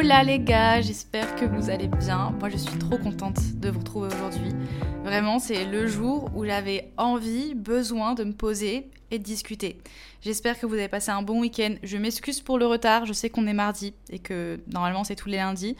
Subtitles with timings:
[0.00, 2.32] Hola les gars, j'espère que vous allez bien.
[2.38, 4.52] Moi je suis trop contente de vous retrouver aujourd'hui.
[5.02, 9.76] Vraiment, c'est le jour où j'avais envie, besoin de me poser et de discuter.
[10.20, 11.74] J'espère que vous avez passé un bon week-end.
[11.82, 15.30] Je m'excuse pour le retard, je sais qu'on est mardi et que normalement c'est tous
[15.30, 15.74] les lundis.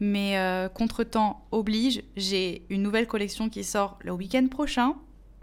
[0.00, 4.96] Mais euh, contre-temps oblige, j'ai une nouvelle collection qui sort le week-end prochain.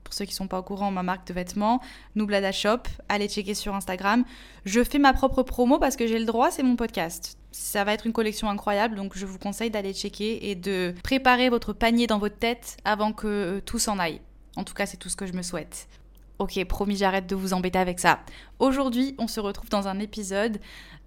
[0.03, 1.81] Pour ceux qui sont pas au courant, ma marque de vêtements,
[2.15, 4.25] Nublada Shop, allez checker sur Instagram.
[4.65, 7.37] Je fais ma propre promo parce que j'ai le droit, c'est mon podcast.
[7.51, 11.49] Ça va être une collection incroyable, donc je vous conseille d'aller checker et de préparer
[11.49, 14.21] votre panier dans votre tête avant que euh, tout s'en aille.
[14.55, 15.87] En tout cas, c'est tout ce que je me souhaite.
[16.39, 18.19] Ok, promis, j'arrête de vous embêter avec ça.
[18.59, 20.59] Aujourd'hui, on se retrouve dans un épisode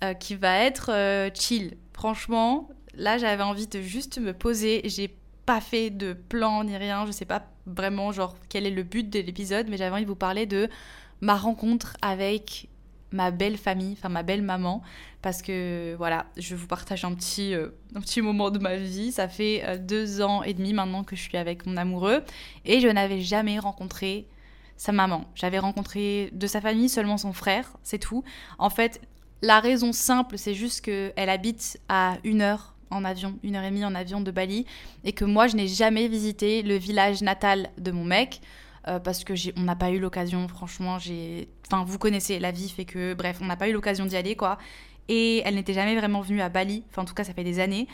[0.02, 1.77] euh, qui va être euh, chill.
[1.92, 4.83] Franchement, là, j'avais envie de juste me poser.
[4.86, 5.14] J'ai
[5.46, 7.06] pas fait de plan ni rien.
[7.06, 10.08] Je sais pas vraiment, genre, quel est le but de l'épisode, mais j'avais envie de
[10.08, 10.68] vous parler de
[11.20, 12.68] ma rencontre avec
[13.12, 14.83] ma belle famille, enfin ma belle maman,
[15.22, 19.12] parce que voilà, je vous partage un petit, euh, un petit moment de ma vie.
[19.12, 22.22] Ça fait euh, deux ans et demi maintenant que je suis avec mon amoureux
[22.64, 24.27] et je n'avais jamais rencontré
[24.77, 25.25] sa maman.
[25.34, 28.25] J'avais rencontré de sa famille seulement son frère, c'est tout.
[28.58, 29.00] En fait,
[29.42, 33.70] la raison simple, c'est juste qu'elle habite à une heure en avion, une heure et
[33.70, 34.67] demie en avion de Bali,
[35.05, 38.41] et que moi, je n'ai jamais visité le village natal de mon mec.
[38.89, 41.48] Euh, parce que on n'a pas eu l'occasion, franchement, j'ai...
[41.67, 43.14] Enfin, vous connaissez, la vie fait que...
[43.14, 44.59] Bref, on n'a pas eu l'occasion d'y aller, quoi.
[45.09, 47.61] Et elle n'était jamais vraiment venue à Bali, enfin, en tout cas, ça fait des
[47.61, 47.89] années.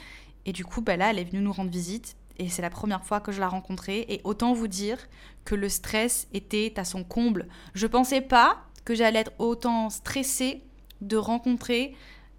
[0.45, 3.05] Et du coup, bah, là, elle est venue nous rendre visite, et c'est la première
[3.05, 4.07] fois que je la rencontrais.
[4.09, 4.99] Et autant vous dire
[5.45, 7.49] que le stress était à son comble.
[7.75, 10.63] Je pensais pas que j'allais être autant stressée
[11.01, 11.95] de rencontrer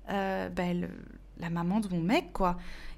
[0.09, 0.63] euh, bah,
[1.40, 2.57] la maman de mon mec, quoi.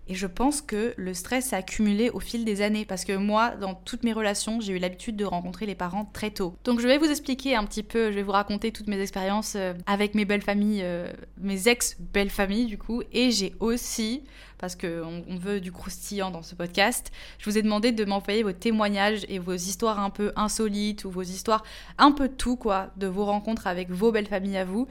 [0.09, 3.52] Et je pense que le stress s'est accumulé au fil des années parce que moi,
[3.52, 6.56] dans toutes mes relations, j'ai eu l'habitude de rencontrer les parents très tôt.
[6.64, 9.53] Donc je vais vous expliquer un petit peu, je vais vous raconter toutes mes expériences
[9.56, 13.03] euh, avec mes belles familles, euh, mes ex-belles familles du coup.
[13.14, 14.24] Et j'ai aussi,
[14.58, 18.41] parce qu'on on veut du croustillant dans ce podcast, je vous ai demandé de m'envoyer
[18.41, 21.64] vos témoignages et vos histoires un peu insolites ou vos histoires
[22.00, 24.88] un peu tout quoi, de vos rencontres avec vos belles familles à vous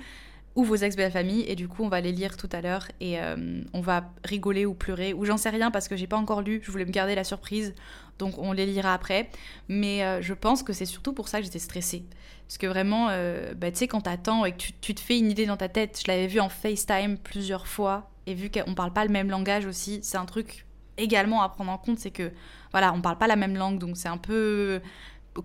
[0.59, 3.21] ou vos ex-belles familles et du coup on va les lire tout à l'heure et
[3.21, 6.43] euh, on va rigoler ou pleurer ou j'en sais rien parce que j'ai pas encore
[6.43, 7.77] lu, je voulais me garder la surprise
[8.19, 9.31] donc on les lira après.
[9.69, 12.03] Mais euh, je pense que c'est surtout pour ça que j'étais stressée.
[12.49, 15.17] Parce que vraiment euh, bah, tu sais quand t'attends et que tu, tu te fais
[15.17, 18.75] une idée dans ta tête je l'avais vu en FaceTime plusieurs fois et vu qu'on
[18.75, 20.67] parle pas le même langage aussi c'est un truc
[20.97, 22.33] également à prendre en compte c'est que
[22.73, 24.81] voilà on parle pas la même langue donc c'est un peu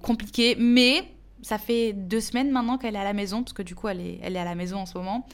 [0.01, 1.03] compliqué mais
[1.43, 4.01] ça fait deux semaines maintenant qu'elle est à la maison, parce que du coup, elle
[4.01, 5.27] est, elle est à la maison en ce moment.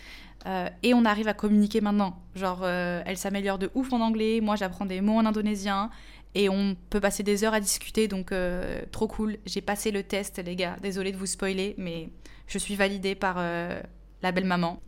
[0.46, 2.18] Euh, et on arrive à communiquer maintenant.
[2.36, 5.90] Genre, euh, elle s'améliore de ouf en anglais, moi j'apprends des mots en indonésien,
[6.36, 9.38] et on peut passer des heures à discuter, donc euh, trop cool.
[9.46, 10.76] J'ai passé le test, les gars.
[10.82, 12.10] Désolée de vous spoiler, mais
[12.48, 14.82] je suis validée par la belle maman.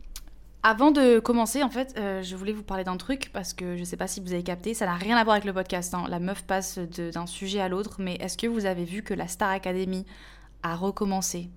[0.64, 3.96] Avant de commencer, en fait, je voulais vous parler d'un truc parce que je sais
[3.96, 5.92] pas si vous avez capté, ça n'a rien à voir avec le podcast.
[5.94, 6.06] hein.
[6.08, 9.26] La meuf passe d'un sujet à l'autre, mais est-ce que vous avez vu que la
[9.26, 10.06] Star Academy
[10.62, 11.50] a recommencé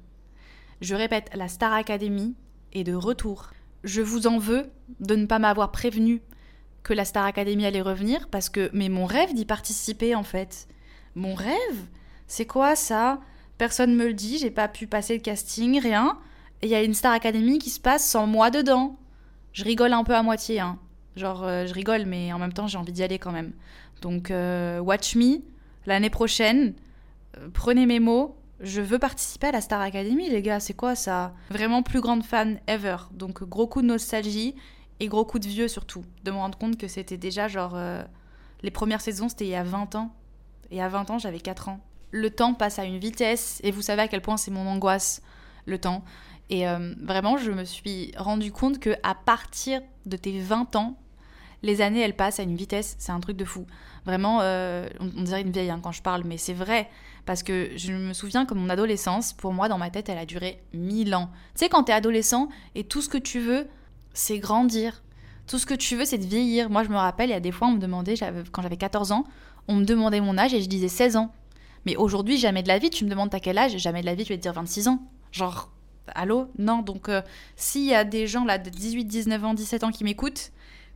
[0.82, 2.36] Je répète, la Star Academy
[2.74, 3.52] est de retour.
[3.84, 6.22] Je vous en veux de ne pas m'avoir prévenu
[6.84, 10.68] que la Star Academy allait revenir parce que, mais mon rêve d'y participer en fait.
[11.16, 11.88] Mon rêve
[12.28, 13.20] C'est quoi ça?
[13.58, 16.18] Personne me le dit, j'ai pas pu passer le casting, rien.
[16.62, 18.98] Il y a une Star Academy qui se passe sans moi dedans.
[19.54, 20.78] Je rigole un peu à moitié, hein.
[21.16, 23.54] Genre, euh, je rigole, mais en même temps, j'ai envie d'y aller quand même.
[24.02, 25.38] Donc, euh, watch me
[25.86, 26.74] l'année prochaine.
[27.38, 28.38] Euh, prenez mes mots.
[28.60, 30.60] Je veux participer à la Star Academy, les gars.
[30.60, 31.34] C'est quoi ça?
[31.50, 32.98] Vraiment plus grande fan ever.
[33.12, 34.56] Donc, gros coup de nostalgie
[35.00, 36.04] et gros coup de vieux surtout.
[36.24, 37.74] De me rendre compte que c'était déjà genre.
[37.76, 38.02] euh,
[38.64, 40.16] les premières saisons, c'était il y a 20 ans.
[40.72, 41.80] Et à 20 ans, j'avais 4 ans.
[42.12, 45.22] Le temps passe à une vitesse et vous savez à quel point c'est mon angoisse,
[45.66, 46.04] le temps.
[46.50, 50.98] Et euh, vraiment, je me suis rendu compte que à partir de tes 20 ans,
[51.64, 53.66] les années, elles passent à une vitesse, c'est un truc de fou.
[54.06, 56.90] Vraiment, euh, on, dirait une vieille hein, quand je parle, mais c'est vrai.
[57.26, 60.26] Parce que je me souviens que mon adolescence, pour moi, dans ma tête, elle a
[60.26, 61.30] duré 1000 ans.
[61.56, 63.68] Tu sais, quand t'es adolescent et tout ce que tu veux,
[64.14, 65.02] c'est grandir.
[65.48, 66.70] Tout ce que tu veux, c'est de vieillir.
[66.70, 68.16] Moi, je me rappelle, il y a des fois, on me demandait,
[68.52, 69.26] quand j'avais 14 ans,
[69.68, 71.32] on me demandait mon âge et je disais 16 ans.
[71.86, 74.16] Mais aujourd'hui, jamais de la vie, tu me demandes à quel âge, jamais de la
[74.16, 75.00] vie, tu vas te dire 26 ans.
[75.32, 75.72] Genre,
[76.14, 76.48] allô?
[76.58, 77.22] Non, donc euh,
[77.56, 80.52] s'il y a des gens là de 18, 19 ans, 17 ans qui m'écoutent,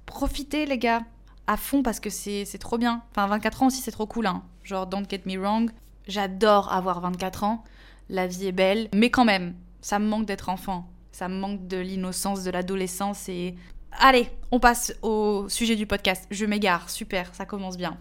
[0.10, 1.04] profitez les gars,
[1.48, 3.04] à fond parce que c'est trop bien.
[3.12, 4.26] Enfin, 24 ans aussi, c'est trop cool.
[4.26, 4.44] Hein.
[4.64, 5.72] Genre, don't get me wrong,
[6.08, 7.64] j'adore avoir 24 ans,
[8.10, 10.90] la vie est belle, mais quand même, ça me manque d'être enfant.
[11.12, 13.56] Ça me manque de l'innocence, de l'adolescence et...
[13.94, 16.28] Allez, on passe au sujet du podcast.
[16.30, 17.98] Je m'égare, super, ça commence bien.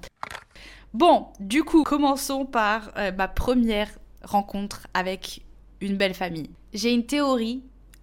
[0.93, 3.91] Bon, du coup, commençons par euh, ma première
[4.23, 5.43] rencontre avec
[5.81, 6.51] une belle famille.
[6.75, 7.63] J'ai une théorie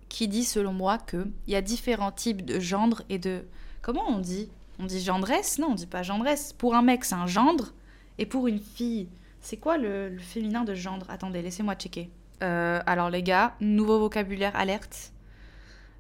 [0.10, 3.46] qui dit, selon moi, qu'il y a différents types de gendres et de...
[3.85, 4.49] Comment on dit?
[4.79, 5.59] On dit gendresse?
[5.59, 6.53] Non, on dit pas gendresse.
[6.53, 7.71] Pour un mec, c'est un gendre.
[8.17, 9.07] Et pour une fille,
[9.41, 11.05] c'est quoi le, féminin de gendre?
[11.07, 12.09] Attendez, laissez-moi checker.
[12.41, 15.11] Euh, alors les gars, nouveau vocabulaire alerte.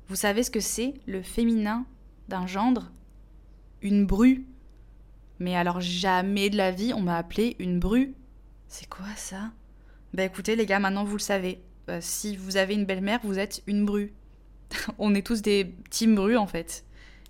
[0.07, 1.85] Vous savez ce que c'est le féminin
[2.27, 2.89] d'un gendre?
[3.83, 4.47] Une bru.
[5.37, 8.15] Mais alors jamais de la vie on m'a appelé une bru.
[8.67, 9.51] C'est quoi ça?
[10.15, 11.61] Bah écoutez les gars, maintenant vous le savez.
[11.91, 14.11] Euh, si vous avez une belle-mère, vous êtes une bru.
[14.97, 16.83] on est tous des team bru en fait.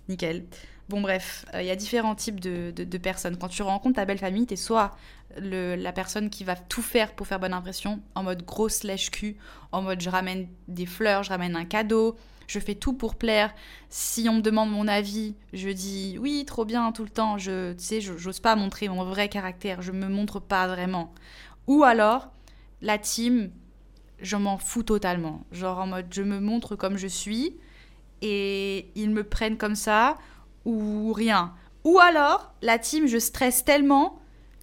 [0.08, 0.46] Nickel.
[0.88, 3.36] Bon bref, euh, il y a différents types de, personnes.
[3.36, 4.96] Quand tu rencontres ta belle famille, t'es soit
[5.36, 9.36] la personne qui va tout faire pour faire bonne impression, en mode grosse lèche cul,
[9.72, 12.16] en mode je ramène des fleurs, je ramène un cadeau,
[12.46, 13.52] je fais tout pour plaire.
[13.90, 17.36] Si on me demande mon avis, je dis oui, trop bien tout le temps.
[17.36, 21.12] Je, tu sais, j'ose pas montrer mon vrai caractère, je me montre pas vraiment.
[21.66, 22.30] Ou alors,
[22.80, 23.50] la team,
[24.20, 25.44] je m'en fous totalement.
[25.50, 27.56] Genre en mode, je me montre comme je suis
[28.22, 30.16] et ils me prennent comme ça
[30.64, 31.54] ou rien.
[31.84, 34.18] Ou alors, la team, je stresse tellement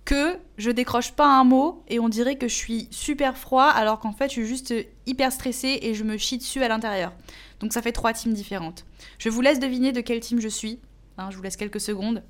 [0.05, 3.99] que je décroche pas un mot et on dirait que je suis super froid alors
[3.99, 4.73] qu'en fait je suis juste
[5.05, 7.13] hyper stressée et je me chie dessus à l'intérieur.
[7.59, 8.85] Donc ça fait trois teams différentes.
[9.17, 10.79] Je vous laisse deviner de quelle team je suis.
[11.17, 12.21] Hein, je vous laisse quelques secondes.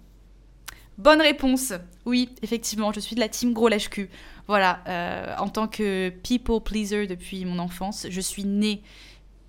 [1.00, 1.74] Bonne réponse.
[2.06, 4.10] Oui, effectivement, je suis de la team gros lèche cul.
[4.48, 8.84] Voilà, euh, en tant que people pleaser depuis mon enfance, je suis née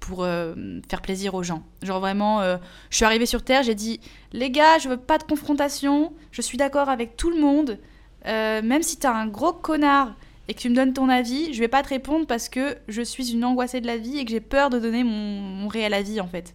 [0.06, 0.54] pour euh,
[0.88, 1.62] faire plaisir aux gens.
[1.82, 2.58] Genre vraiment, euh,
[2.90, 4.00] je suis arrivée sur Terre, j'ai dit,
[4.32, 7.78] les gars, je veux pas de confrontation, je suis d'accord avec tout le monde,
[8.26, 10.14] même si t'as un gros connard
[10.48, 13.02] et que tu me donnes ton avis, je vais pas te répondre parce que je
[13.02, 16.20] suis une angoissée de la vie et que j'ai peur de donner mon, réel avis
[16.20, 16.54] en fait.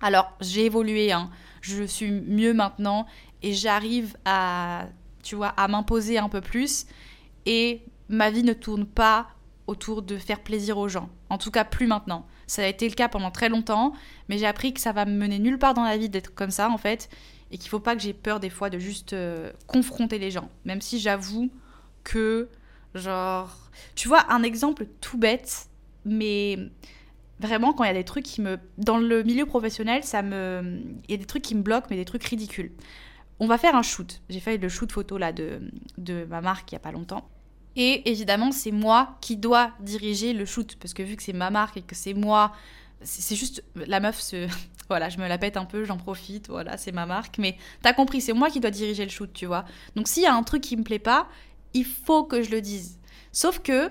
[0.00, 1.30] Alors j'ai évolué, hein.
[1.62, 3.06] je suis mieux maintenant
[3.42, 4.86] et j'arrive à,
[5.22, 6.86] tu vois, à m'imposer un peu plus
[7.46, 9.28] et ma vie ne tourne pas
[9.66, 11.08] autour de faire plaisir aux gens.
[11.30, 12.26] En tout cas plus maintenant.
[12.46, 13.92] Ça a été le cas pendant très longtemps,
[14.28, 16.50] mais j'ai appris que ça va me mener nulle part dans la vie d'être comme
[16.50, 17.08] ça en fait
[17.50, 20.48] et qu'il faut pas que j'ai peur des fois de juste euh, confronter les gens.
[20.64, 21.50] Même si j'avoue
[22.04, 22.48] que
[22.96, 23.54] Genre,
[23.94, 25.68] tu vois, un exemple tout bête,
[26.06, 26.58] mais
[27.40, 28.58] vraiment, quand il y a des trucs qui me.
[28.78, 30.80] Dans le milieu professionnel, ça me.
[31.06, 32.72] Il y a des trucs qui me bloquent, mais des trucs ridicules.
[33.38, 34.22] On va faire un shoot.
[34.30, 35.60] J'ai fait le shoot photo là de,
[35.98, 37.28] de ma marque il n'y a pas longtemps.
[37.76, 40.76] Et évidemment, c'est moi qui dois diriger le shoot.
[40.80, 42.52] Parce que vu que c'est ma marque et que c'est moi,
[43.02, 43.62] c'est juste.
[43.74, 44.48] La meuf se.
[44.88, 47.38] Voilà, je me la pète un peu, j'en profite, voilà, c'est ma marque.
[47.38, 49.64] Mais t'as compris, c'est moi qui dois diriger le shoot, tu vois.
[49.96, 51.26] Donc s'il y a un truc qui me plaît pas,
[51.74, 53.00] il faut que je le dise.
[53.32, 53.90] Sauf que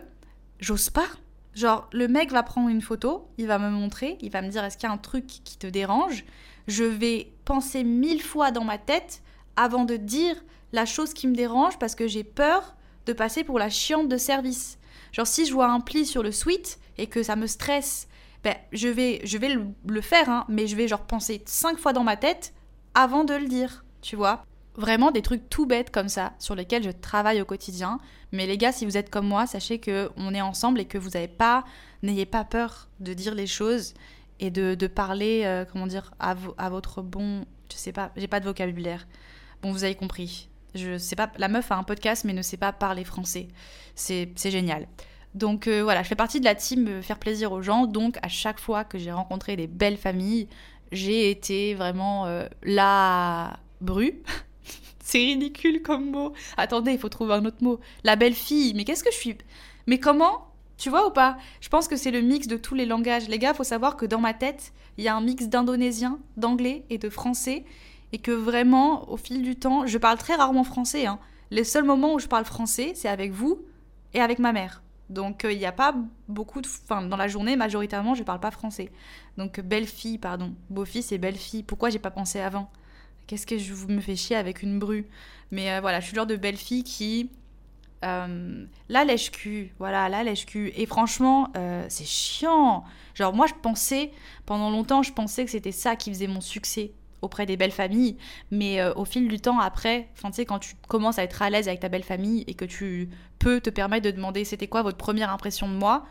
[0.62, 1.08] j'ose pas.
[1.54, 4.64] Genre, le mec va prendre une photo, il va me montrer, il va me dire
[4.64, 6.24] est-ce qu'il y a un truc qui te dérange?
[6.70, 9.22] Je vais penser mille fois dans ma tête
[9.58, 10.36] avant de dire
[10.72, 14.18] la chose qui me dérange parce que j'ai peur de passer pour la chiante de
[14.18, 14.78] service.
[15.12, 18.08] Genre, si je vois un pli sur le suite et que ça me stresse,
[18.44, 21.94] ben, je vais, je vais le, faire, hein, mais je vais genre penser cinq fois
[21.94, 22.54] dans ma tête
[22.94, 24.44] avant de le dire, tu vois
[24.76, 27.98] Vraiment des trucs tout bêtes comme ça, sur lesquels je travaille au quotidien.
[28.34, 30.98] Mais les gars, si vous êtes comme moi, sachez que on est ensemble et que
[30.98, 31.64] vous n'avez pas,
[32.04, 33.94] n'ayez pas peur de dire les choses
[34.42, 38.42] et de, parler, euh, comment dire, à, à, votre bon, je sais pas, j'ai pas
[38.42, 39.08] de vocabulaire.
[39.62, 40.50] Bon, vous avez compris.
[40.76, 43.48] Je sais pas, la meuf a un podcast mais ne sait pas parler français.
[43.96, 44.88] C'est génial.
[45.34, 47.88] Donc euh, voilà, je fais partie de la team euh, faire plaisir aux gens.
[47.88, 50.48] Donc à chaque fois que j'ai rencontré des belles familles,
[50.92, 52.28] j'ai été vraiment
[52.64, 54.22] la bru
[55.06, 56.34] C'est ridicule comme mot.
[56.58, 57.80] Attendez, il faut trouver un autre mot.
[58.04, 58.74] La belle fille.
[58.74, 59.38] Mais qu'est-ce que je suis?
[59.86, 60.48] Mais comment?
[60.78, 61.38] Tu vois ou pas?
[61.62, 63.30] Je pense que c'est le mix de tous les langages.
[63.30, 66.86] Les gars, faut savoir que dans ma tête, il y a un mix d'indonésien, d'anglais
[66.90, 67.66] et de français.
[68.16, 71.06] Et que vraiment, au fil du temps, je parle très rarement français.
[71.06, 71.20] Hein.
[71.52, 73.62] Les seuls moments où je parle français, c'est avec vous
[74.14, 74.84] et avec ma mère.
[75.10, 75.94] Donc euh, il n'y a pas
[76.30, 76.68] beaucoup de...
[76.86, 78.90] Enfin, dans la journée, majoritairement, je parle pas français.
[79.36, 80.54] Donc belle fille, pardon.
[80.70, 81.62] Beau-fils et belle fille.
[81.62, 82.72] Pourquoi j'ai pas pensé avant?
[83.28, 85.08] Qu'est-ce que je me fais chier avec une bru?
[85.52, 87.32] Mais euh, voilà, je suis le genre de belle fille qui.
[88.06, 90.72] Euh, la lèche-cul, voilà, la lèche-cul.
[90.78, 92.86] Et franchement, euh, c'est chiant.
[93.14, 94.12] Genre, moi, je pensais,
[94.46, 96.94] pendant longtemps, je pensais que c'était ça qui faisait mon succès.
[97.22, 98.18] Auprès des belles familles,
[98.52, 101.50] mais euh, au fil du temps, après, tu sais, quand tu commences à être à
[101.50, 104.82] l'aise avec ta belle famille et que tu peux te permettre de demander c'était quoi
[104.82, 106.06] votre première impression de moi,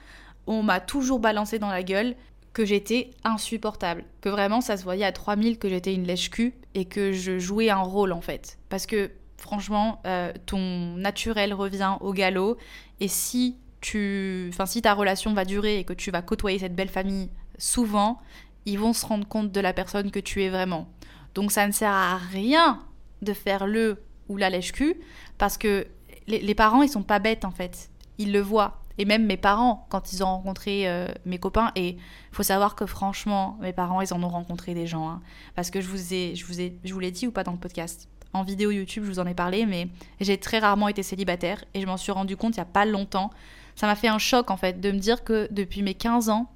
[0.46, 2.16] on m'a toujours balancé dans la gueule
[2.52, 6.84] que j'étais insupportable, que vraiment ça se voyait à 3000 que j'étais une lèche-cul et
[6.84, 8.58] que je jouais un rôle en fait.
[8.68, 12.56] Parce que franchement, euh, ton naturel revient au galop
[13.00, 16.74] et si tu, enfin si ta relation va durer et que tu vas côtoyer cette
[16.74, 18.20] belle famille souvent,
[18.66, 20.88] ils vont se rendre compte de la personne que tu es vraiment.
[21.34, 22.80] Donc ça ne sert à rien
[23.22, 24.94] de faire le ou la lèche-cul
[25.38, 25.86] parce que
[26.26, 28.80] les, parents ils sont pas bêtes en fait, ils le voient.
[28.96, 31.96] Et même mes parents, quand ils ont rencontré euh, mes copains, et
[32.30, 35.08] faut savoir que franchement, mes parents, ils en ont rencontré des gens.
[35.08, 35.20] Hein.
[35.56, 37.50] parce que je vous ai, je vous ai, je vous l'ai dit ou pas dans
[37.50, 39.88] le podcast en vidéo YouTube, je vous en ai parlé, mais
[40.20, 42.84] j'ai très rarement été célibataire et je m'en suis rendu compte il n'y a pas
[42.84, 43.30] longtemps.
[43.76, 46.50] Ça m'a fait un choc en fait de me dire que depuis mes 15 ans,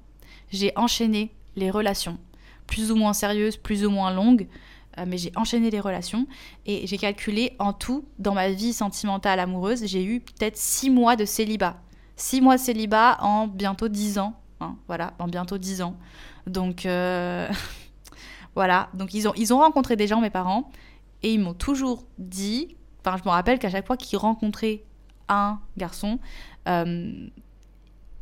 [0.51, 2.17] j'ai enchaîné les relations,
[2.67, 4.47] plus ou moins sérieuses, plus ou moins longues,
[4.97, 6.27] euh, mais j'ai enchaîné les relations
[6.65, 11.15] et j'ai calculé en tout, dans ma vie sentimentale amoureuse, j'ai eu peut-être 6 mois
[11.15, 11.77] de célibat.
[12.15, 14.33] 6 mois de célibat en bientôt 10 ans.
[14.61, 15.95] Hein, voilà, en bientôt 10 ans.
[16.47, 17.47] Donc euh,
[18.55, 20.69] voilà, donc ils ont, ils ont rencontré des gens, mes parents,
[21.23, 24.83] et ils m'ont toujours dit, enfin je me rappelle qu'à chaque fois qu'ils rencontraient
[25.29, 26.19] un garçon,
[26.67, 27.29] euh,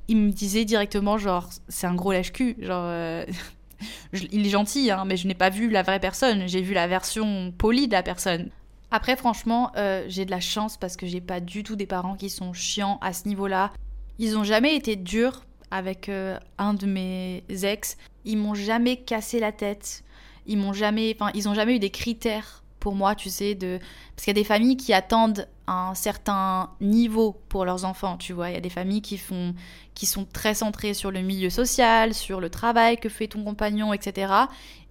[0.08, 3.26] ils me disaient directement genre c'est un gros lèche-cul, genre euh,
[4.32, 6.88] il est gentil hein, mais je n'ai pas vu la vraie personne, j'ai vu la
[6.88, 8.50] version polie de la personne.
[8.92, 12.16] Après franchement euh, j'ai de la chance parce que j'ai pas du tout des parents
[12.16, 13.72] qui sont chiants à ce niveau-là.
[14.20, 16.10] Ils ont jamais été durs avec
[16.58, 20.04] un de mes ex, ils m'ont jamais cassé la tête,
[20.46, 23.80] ils m'ont jamais, enfin ils ont jamais eu des critères pour moi, tu sais, de...
[24.16, 28.34] parce qu'il y a des familles qui attendent un certain niveau pour leurs enfants, tu
[28.34, 28.50] vois.
[28.50, 29.54] Il y a des familles qui font,
[29.94, 33.94] qui sont très centrées sur le milieu social, sur le travail que fait ton compagnon,
[33.94, 34.34] etc.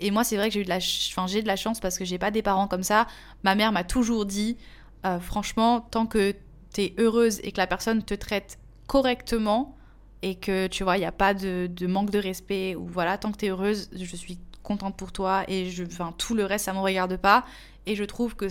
[0.00, 1.96] Et moi, c'est vrai que j'ai eu de la, enfin, j'ai de la chance parce
[1.96, 3.06] que j'ai pas des parents comme ça.
[3.42, 4.58] Ma mère m'a toujours dit,
[5.06, 6.34] euh, franchement, tant que
[6.74, 9.76] tu es heureuse et que la personne te traite correctement
[10.22, 13.16] et que tu vois, il n'y a pas de, de, manque de respect ou voilà,
[13.16, 16.44] tant que tu es heureuse, je suis contente pour toi et je, enfin, tout le
[16.44, 17.44] reste, ça me regarde pas.
[17.86, 18.48] Et je trouve que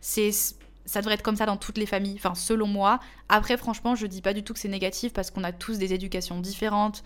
[0.00, 0.30] c'est
[0.86, 3.00] ça devrait être comme ça dans toutes les familles, enfin selon moi.
[3.28, 5.92] Après, franchement, je dis pas du tout que c'est négatif parce qu'on a tous des
[5.92, 7.02] éducations différentes.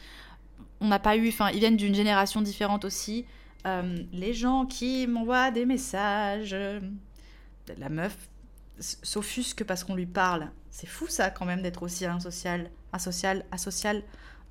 [0.80, 3.24] On n'a pas eu, enfin, ils viennent d'une génération différente aussi.
[3.66, 6.54] Euh, les gens qui m'envoient des messages,
[7.78, 8.16] la meuf
[8.78, 10.50] s'offusque parce qu'on lui parle.
[10.70, 14.02] C'est fou ça quand même d'être aussi insocial, asocial, asocial.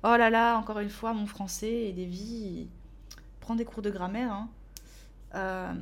[0.02, 2.68] Oh là là, encore une fois, mon français et des vies.
[3.40, 4.50] Prends des cours de grammaire, hein.
[5.34, 5.72] Euh,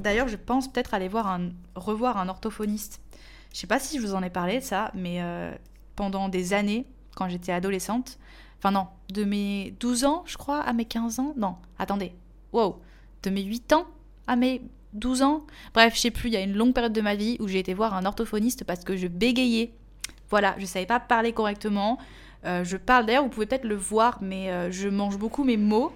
[0.00, 3.00] d'ailleurs, je pense peut-être aller voir un, revoir un orthophoniste.
[3.52, 5.52] Je sais pas si je vous en ai parlé de ça, mais euh,
[5.94, 8.18] pendant des années, quand j'étais adolescente,
[8.58, 12.12] enfin non, de mes 12 ans, je crois, à mes 15 ans, non, attendez,
[12.52, 12.80] wow,
[13.22, 13.86] de mes 8 ans
[14.26, 14.62] à mes
[14.92, 17.36] 12 ans, bref, je sais plus, il y a une longue période de ma vie
[17.40, 19.72] où j'ai été voir un orthophoniste parce que je bégayais.
[20.28, 21.98] Voilà, je savais pas parler correctement.
[22.44, 25.92] Euh, je parle, d'ailleurs, vous pouvez peut-être le voir, mais je mange beaucoup mes mots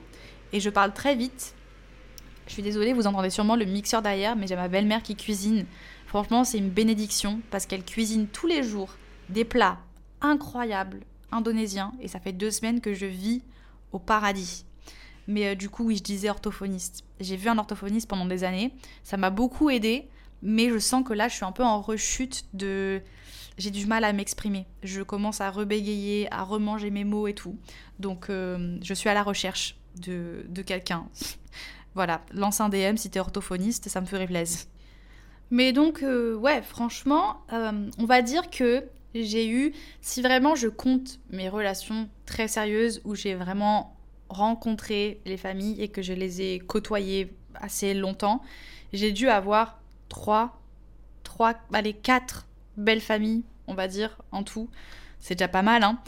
[0.52, 1.54] et je parle très vite.
[2.50, 5.66] Je suis désolée, vous entendez sûrement le mixeur derrière, mais j'ai ma belle-mère qui cuisine.
[6.08, 8.96] Franchement, c'est une bénédiction parce qu'elle cuisine tous les jours
[9.28, 9.78] des plats
[10.20, 10.98] incroyables
[11.30, 13.42] indonésiens et ça fait deux semaines que je vis
[13.92, 14.64] au paradis.
[15.28, 17.04] Mais euh, du coup, oui, je disais orthophoniste.
[17.20, 18.74] J'ai vu un orthophoniste pendant des années.
[19.04, 20.08] Ça m'a beaucoup aidé,
[20.42, 23.00] mais je sens que là, je suis un peu en rechute de.
[23.58, 24.66] J'ai du mal à m'exprimer.
[24.82, 27.56] Je commence à rebégayer, à remanger mes mots et tout.
[28.00, 31.06] Donc, euh, je suis à la recherche de, de quelqu'un.
[31.94, 34.60] Voilà, lance un DM si t'es orthophoniste, ça me ferait plaisir.
[35.50, 40.68] Mais donc, euh, ouais, franchement, euh, on va dire que j'ai eu, si vraiment je
[40.68, 43.96] compte mes relations très sérieuses où j'ai vraiment
[44.28, 48.42] rencontré les familles et que je les ai côtoyées assez longtemps,
[48.92, 50.60] j'ai dû avoir trois,
[51.24, 54.68] trois, allez, quatre belles familles, on va dire, en tout.
[55.18, 55.98] C'est déjà pas mal, hein.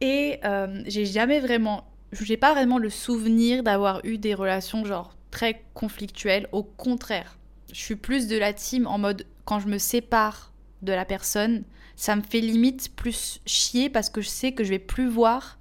[0.00, 5.14] Et euh, j'ai jamais vraiment j'ai pas vraiment le souvenir d'avoir eu des relations genre
[5.30, 6.48] très conflictuelles.
[6.52, 7.38] Au contraire,
[7.72, 10.52] je suis plus de la team en mode quand je me sépare
[10.82, 11.64] de la personne,
[11.96, 15.58] ça me fait limite plus chier parce que je sais que je vais plus voir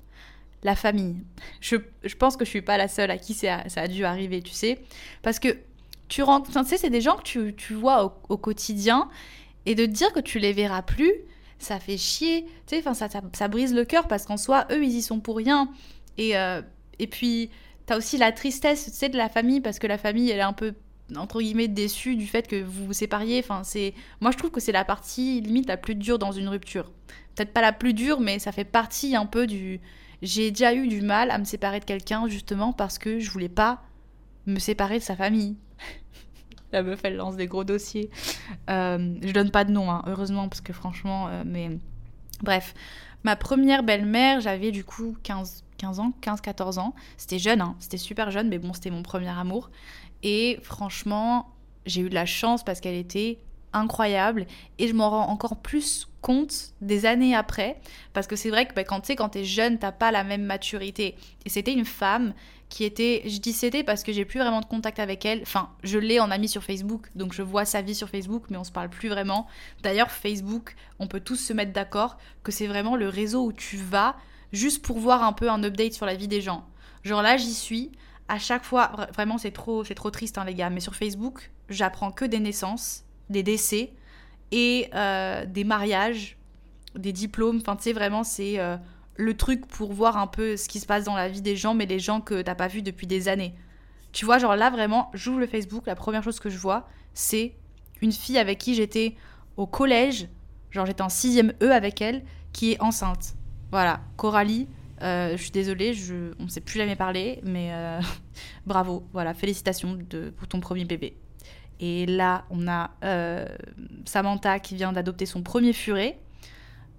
[0.63, 1.17] la famille.
[1.61, 1.77] Je,
[2.17, 4.79] pense que je suis pas la seule à qui ça, a dû arriver, tu sais.
[5.21, 5.57] Parce que
[6.07, 9.09] tu rencontres, tu sais, c'est des gens que tu, vois au, quotidien
[9.65, 11.13] et de te dire que tu les verras plus,
[11.59, 12.45] ça fait chier.
[12.67, 15.19] Tu sais, ça, ça, ça brise le cœur parce qu'en soi, eux, ils y sont
[15.19, 15.69] pour rien.
[16.19, 16.61] Et, euh,
[16.99, 17.49] et puis,
[17.85, 20.43] t'as aussi la tristesse, tu sais, de la famille, parce que la famille, elle est
[20.43, 20.73] un peu
[21.15, 23.39] entre guillemets déçue du fait que vous vous sépariez.
[23.39, 23.63] Enfin,
[24.21, 26.91] moi je trouve que c'est la partie limite la plus dure dans une rupture.
[27.33, 29.81] Peut-être pas la plus dure, mais ça fait partie un peu du.
[30.21, 33.49] J'ai déjà eu du mal à me séparer de quelqu'un justement parce que je voulais
[33.49, 33.81] pas
[34.45, 35.55] me séparer de sa famille.
[36.71, 38.11] La meuf, elle lance des gros dossiers.
[38.69, 41.79] Euh, je donne pas de nom, hein, heureusement, parce que franchement, euh, mais.
[42.43, 42.75] Bref.
[43.23, 46.95] Ma première belle-mère, j'avais du coup 15, 15 ans, 15-14 ans.
[47.17, 49.69] C'était jeune, hein, c'était super jeune, mais bon, c'était mon premier amour.
[50.23, 51.49] Et franchement,
[51.85, 53.39] j'ai eu de la chance parce qu'elle était
[53.73, 54.47] incroyable
[54.77, 57.79] et je m'en rends encore plus compte des années après
[58.13, 60.23] parce que c'est vrai que bah, quand tu sais quand t'es jeune t'as pas la
[60.23, 62.33] même maturité et c'était une femme
[62.69, 65.41] qui était je dis c'était parce que j'ai plus vraiment de contact avec elle.
[65.41, 68.57] Enfin je l'ai en amie sur Facebook donc je vois sa vie sur Facebook mais
[68.57, 69.47] on se parle plus vraiment.
[69.81, 73.77] D'ailleurs Facebook on peut tous se mettre d'accord que c'est vraiment le réseau où tu
[73.77, 74.15] vas
[74.51, 76.65] juste pour voir un peu un update sur la vie des gens.
[77.03, 77.91] Genre là j'y suis.
[78.27, 80.69] À chaque fois vraiment c'est trop c'est trop triste hein, les gars.
[80.69, 83.91] Mais sur Facebook j'apprends que des naissances des décès
[84.51, 86.37] et euh, des mariages,
[86.95, 87.57] des diplômes.
[87.57, 88.77] Enfin, tu sais, vraiment, c'est euh,
[89.19, 91.73] le truc pour voir un peu ce qui se passe dans la vie des gens,
[91.73, 93.53] mais des gens que t'as pas vus depuis des années.
[94.13, 97.53] Tu vois, genre là, vraiment, j'ouvre le Facebook, la première chose que je vois, c'est
[98.01, 99.15] une fille avec qui j'étais
[99.57, 100.29] au collège,
[100.71, 102.23] genre j'étais en 6ème E avec elle,
[102.53, 103.35] qui est enceinte.
[103.71, 104.67] Voilà, Coralie,
[105.03, 107.71] euh, je suis désolée, je, on ne s'est plus jamais parlé, mais
[108.65, 111.17] bravo, voilà, félicitations de, pour ton premier bébé.
[111.79, 113.45] Et là, on a euh,
[114.05, 116.19] Samantha qui vient d'adopter son premier furet.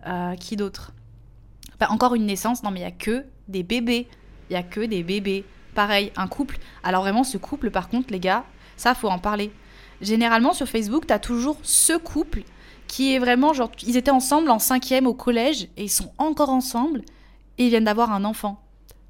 [0.06, 0.92] Euh, qui d'autre?
[1.88, 4.08] Encore une naissance, non mais il n'y a que des bébés.
[4.48, 5.44] Il n'y a que des bébés.
[5.74, 6.58] Pareil, un couple.
[6.82, 8.44] Alors vraiment, ce couple, par contre, les gars,
[8.76, 9.52] ça, faut en parler.
[10.00, 12.42] Généralement, sur Facebook, tu as toujours ce couple
[12.86, 13.70] qui est vraiment genre...
[13.86, 17.02] Ils étaient ensemble en cinquième au collège et ils sont encore ensemble
[17.58, 18.60] et ils viennent d'avoir un enfant.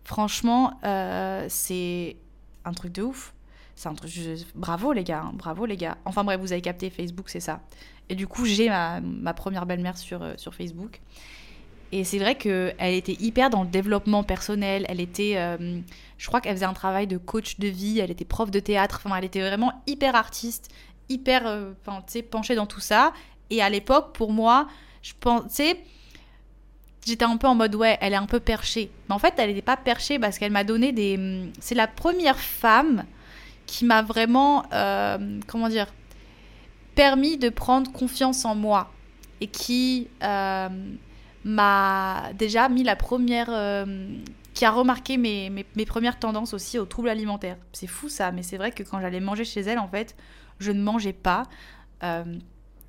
[0.05, 2.17] Franchement, euh, c'est
[2.65, 3.33] un truc de ouf.
[3.77, 4.13] C'est un truc.
[4.55, 5.97] Bravo les gars, hein, bravo les gars.
[6.05, 7.61] Enfin bref, vous avez capté Facebook, c'est ça.
[8.11, 11.01] Et du coup, j'ai ma, première belle-mère sur, euh, sur Facebook.
[11.93, 14.87] Et c'est vrai qu'elle était hyper dans le développement personnel.
[14.89, 15.81] Elle était, euh,
[16.19, 17.99] je crois qu'elle faisait un travail de coach de vie.
[17.99, 19.03] Elle était prof de théâtre.
[19.05, 20.71] Enfin, elle était vraiment hyper artiste,
[21.09, 21.73] hyper, euh,
[22.31, 23.13] penchée dans tout ça.
[23.51, 24.69] Et à l'époque, pour moi,
[25.03, 25.83] je pensais,
[27.05, 28.91] j'étais un peu en mode ouais, elle est un peu perchée.
[29.09, 31.51] Mais en fait, elle n'était pas perchée parce qu'elle m'a donné des.
[31.59, 33.05] C'est la première femme
[33.67, 35.87] qui m'a vraiment, euh, comment dire,
[36.95, 38.91] permis de prendre confiance en moi
[39.41, 40.69] et qui euh,
[41.45, 43.85] m'a déjà mis la première, euh,
[44.55, 47.57] qui a remarqué mes, mes, premières tendances aussi aux troubles alimentaires.
[47.73, 50.17] C'est fou ça, mais c'est vrai que quand j'allais manger chez elle, en fait,
[50.59, 51.45] je ne mangeais pas.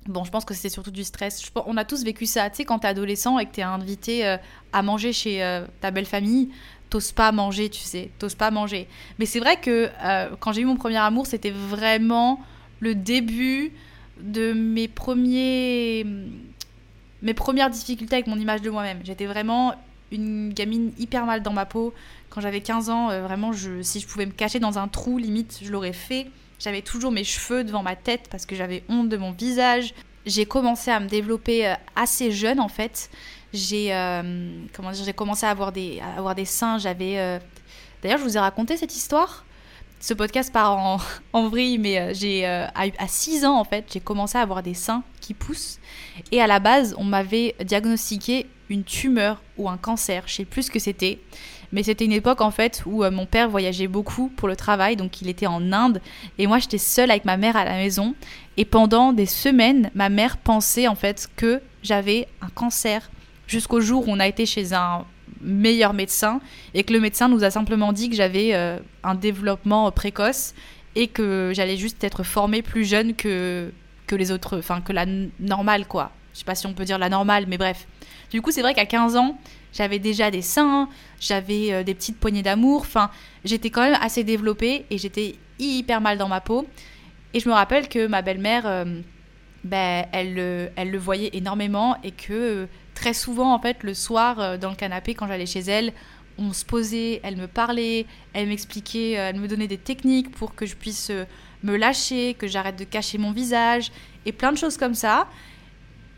[0.06, 1.52] Bon, je pense que c'était surtout du stress.
[1.66, 2.50] on a tous vécu ça.
[2.50, 4.36] Tu sais, quand t'es adolescent et que t'es invité
[4.72, 6.50] à manger chez ta belle famille,
[6.92, 8.86] t'oses pas manger, tu sais, t'oses pas manger.
[9.18, 12.38] Mais c'est vrai que euh, quand j'ai eu mon premier amour, c'était vraiment
[12.80, 13.72] le début
[14.20, 16.04] de mes premiers
[17.22, 19.00] mes premières difficultés avec mon image de moi-même.
[19.04, 19.74] J'étais vraiment
[20.10, 21.94] une gamine hyper mal dans ma peau.
[22.30, 25.60] Quand j'avais 15 ans, euh, vraiment, si je pouvais me cacher dans un trou, limite,
[25.62, 26.26] je l'aurais fait.
[26.58, 29.94] J'avais toujours mes cheveux devant ma tête parce que j'avais honte de mon visage.
[30.26, 33.10] J'ai commencé à me développer euh, assez jeune, en fait
[33.54, 34.64] j'ai euh,
[35.04, 36.78] j'ai commencé à avoir des, à avoir des seins.
[36.78, 37.38] J'avais
[38.02, 39.44] d'ailleurs, je vous ai raconté cette histoire.
[40.02, 40.98] Ce podcast part en,
[41.32, 44.74] en vrille, mais euh, j'ai à, 6 ans en fait, j'ai commencé à avoir des
[44.74, 45.78] seins qui poussent.
[46.32, 50.24] Et à la base, on m'avait diagnostiqué une tumeur ou un cancer.
[50.26, 51.20] Je sais plus ce que c'était.
[51.70, 55.22] Mais c'était une époque en fait où mon père voyageait beaucoup pour le travail, donc
[55.22, 56.02] il était en Inde
[56.36, 58.16] et moi j'étais seule avec ma mère à la maison.
[58.56, 63.08] Et pendant des semaines, ma mère pensait en fait que j'avais un cancer
[63.46, 65.04] jusqu'au jour où on a été chez un
[65.42, 66.40] meilleur médecin
[66.74, 70.54] et que le médecin nous a simplement dit que j'avais euh, un développement précoce
[70.94, 73.72] et que j'allais juste être formée plus jeune que,
[74.06, 75.06] que les autres, enfin que la
[75.40, 76.12] normale quoi.
[76.32, 77.86] Je sais pas si on peut dire la normale, mais bref.
[78.30, 79.38] Du coup, c'est vrai qu'à 15 ans,
[79.72, 80.88] j'avais déjà des seins,
[81.20, 83.10] j'avais euh, des petites poignées d'amour, enfin,
[83.44, 86.66] j'étais quand même assez développée et j'étais hyper mal dans ma peau.
[87.34, 88.84] Et je me rappelle que ma belle-mère, euh,
[89.64, 92.66] ben, elle, elle le voyait énormément et que
[93.02, 95.92] très souvent, en fait, le soir, euh, dans le canapé, quand j'allais chez elle,
[96.38, 100.54] on se posait, elle me parlait, elle m'expliquait, euh, elle me donnait des techniques pour
[100.54, 101.24] que je puisse euh,
[101.64, 103.90] me lâcher, que j'arrête de cacher mon visage,
[104.24, 105.26] et plein de choses comme ça.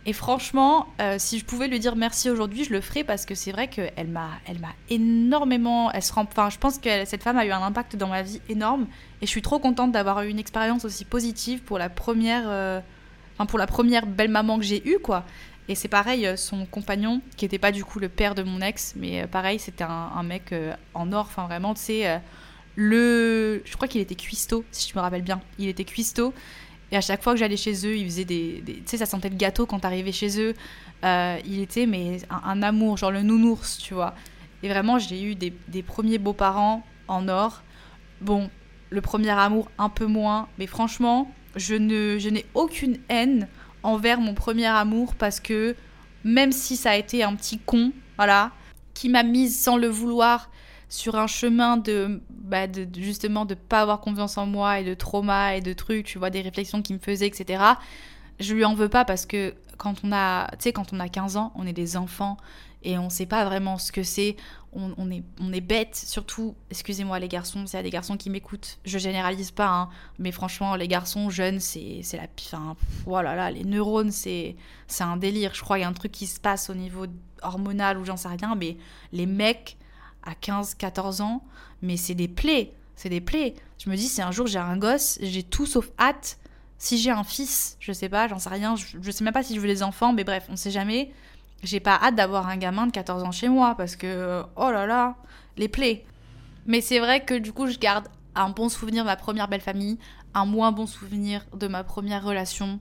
[0.05, 3.53] Et franchement, si je pouvais lui dire merci aujourd'hui, je le ferais parce que c'est
[3.53, 7.39] vrai qu'elle m'a, elle m'a énormément, elle se rend, enfin, je pense que cette femme
[7.39, 8.87] a eu un impact dans ma vie énorme,
[9.23, 12.83] et je suis trop contente d'avoir eu une expérience aussi positive pour la première,
[13.35, 15.25] enfin pour la première belle maman que j'ai eue, quoi.
[15.69, 18.61] Et c'est pareil, euh, son compagnon, qui n'était pas du coup le père de mon
[18.61, 22.21] ex, mais euh, pareil, c'était un, mec euh, en or, enfin vraiment, tu sais,
[22.77, 23.63] le...
[23.65, 25.41] Je crois qu'il était cuistot, si je me rappelle bien.
[25.59, 26.35] Il était cuistot,
[26.93, 28.63] et à chaque fois que j'allais chez eux, il faisait des...
[28.67, 30.55] Tu sais, ça sentait le gâteau quand t'arrivais chez eux.
[31.03, 34.15] il était, mais un, amour, genre le nounours, tu vois.
[34.63, 37.63] Et vraiment, j'ai eu des, premiers beaux-parents en or.
[38.21, 38.51] Bon,
[38.91, 40.49] le premier amour un peu moins.
[40.59, 43.49] Mais franchement, je ne, je n'ai aucune haine
[43.85, 45.77] envers mon premier amour parce que
[46.25, 48.51] même si ça a été un petit con, voilà,
[48.95, 50.51] qui m'a mise sans le vouloir
[50.89, 54.95] sur un chemin de, bah de, justement de pas avoir confiance en moi et de
[54.95, 57.63] trauma et de trucs, tu vois, des réflexions qui me faisaient, etc.
[58.41, 61.09] Je lui en veux pas parce que quand on a, tu sais, quand on a
[61.09, 62.37] 15 ans, on est des enfants
[62.83, 64.37] et on sait pas vraiment ce que c'est.
[64.77, 68.29] On, est, on est bête, surtout, excusez-moi les garçons, s'il y a des garçons qui
[68.29, 72.27] m'écoutent, je généralise pas, hein, mais franchement, les garçons jeunes, c'est la.
[72.41, 74.57] Enfin, voilà, là, les neurones, c'est
[74.99, 75.55] un délire.
[75.55, 77.07] Je crois qu'il y a un truc qui se passe au niveau
[77.43, 78.77] hormonal ou j'en sais rien, mais
[79.13, 79.77] les mecs
[80.25, 81.45] à 15, 14 ans,
[81.83, 83.55] mais c'est des plaies, c'est des plaies.
[83.79, 86.39] Je me dis, si un jour j'ai un gosse, j'ai tout sauf hâte.
[86.79, 89.45] Si j'ai un fils, je sais pas, j'en sais rien, je, je sais même pas
[89.45, 91.13] si je veux des enfants, mais bref, on sait jamais
[91.65, 94.87] j'ai pas hâte d'avoir un gamin de 14 ans chez moi parce que, oh là
[94.87, 95.17] là,
[95.57, 96.05] les plaies.
[96.67, 99.61] Mais c'est vrai que du coup, je garde un bon souvenir de ma première belle
[99.61, 99.99] famille,
[100.35, 102.81] un moins bon souvenir de ma première relation.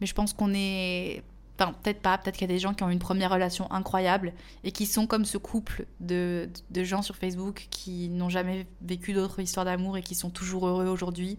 [0.00, 1.22] Mais je pense qu'on est.
[1.58, 4.32] Enfin, peut-être pas, peut-être qu'il y a des gens qui ont une première relation incroyable
[4.64, 9.12] et qui sont comme ce couple de, de gens sur Facebook qui n'ont jamais vécu
[9.12, 11.38] d'autres histoires d'amour et qui sont toujours heureux aujourd'hui.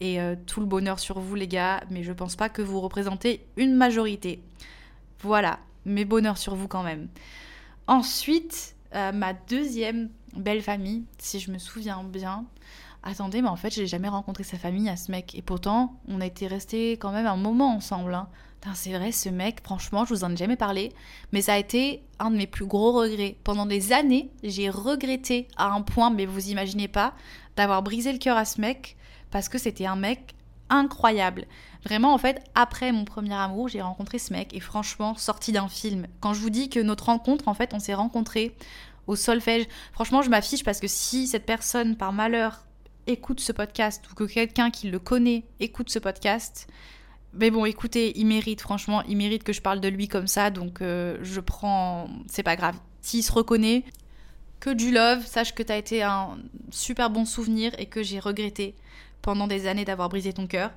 [0.00, 2.80] Et euh, tout le bonheur sur vous, les gars, mais je pense pas que vous
[2.80, 4.42] représentez une majorité.
[5.20, 7.08] Voilà, mais bonheur sur vous quand même.
[7.86, 12.44] Ensuite, euh, ma deuxième belle famille, si je me souviens bien.
[13.02, 15.34] Attendez, mais en fait, j'ai jamais rencontré sa famille à ce mec.
[15.34, 18.14] Et pourtant, on a été restés quand même un moment ensemble.
[18.14, 18.28] Hein.
[18.72, 20.90] C'est vrai, ce mec, franchement, je vous en ai jamais parlé,
[21.32, 23.36] mais ça a été un de mes plus gros regrets.
[23.44, 27.12] Pendant des années, j'ai regretté à un point, mais vous imaginez pas,
[27.56, 28.96] d'avoir brisé le cœur à ce mec,
[29.30, 30.34] parce que c'était un mec
[30.70, 31.44] incroyable.
[31.84, 35.68] Vraiment, en fait, après mon premier amour, j'ai rencontré ce mec et franchement, sorti d'un
[35.68, 36.06] film.
[36.20, 38.56] Quand je vous dis que notre rencontre, en fait, on s'est rencontrés
[39.06, 42.64] au solfège, franchement, je m'affiche parce que si cette personne, par malheur,
[43.06, 46.66] écoute ce podcast ou que quelqu'un qui le connaît écoute ce podcast,
[47.34, 50.50] mais bon, écoutez, il mérite, franchement, il mérite que je parle de lui comme ça,
[50.50, 52.08] donc euh, je prends.
[52.28, 52.76] C'est pas grave.
[53.02, 53.84] S'il se reconnaît,
[54.60, 56.38] que du love, sache que t'as été un
[56.70, 58.74] super bon souvenir et que j'ai regretté
[59.20, 60.70] pendant des années d'avoir brisé ton cœur.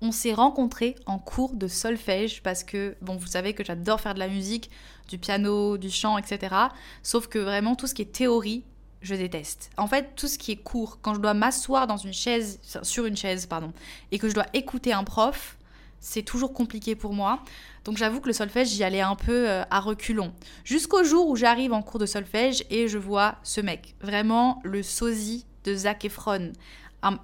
[0.00, 4.14] On s'est rencontrés en cours de solfège parce que, bon, vous savez que j'adore faire
[4.14, 4.70] de la musique,
[5.08, 6.54] du piano, du chant, etc.
[7.02, 8.64] Sauf que vraiment, tout ce qui est théorie,
[9.02, 9.70] je déteste.
[9.76, 13.06] En fait, tout ce qui est cours, quand je dois m'asseoir dans une chaise, sur
[13.06, 13.72] une chaise, pardon,
[14.10, 15.56] et que je dois écouter un prof,
[16.00, 17.40] c'est toujours compliqué pour moi.
[17.84, 20.32] Donc j'avoue que le solfège, j'y allais un peu euh, à reculons.
[20.64, 23.94] Jusqu'au jour où j'arrive en cours de solfège et je vois ce mec.
[24.00, 26.52] Vraiment le sosie de Zac Efron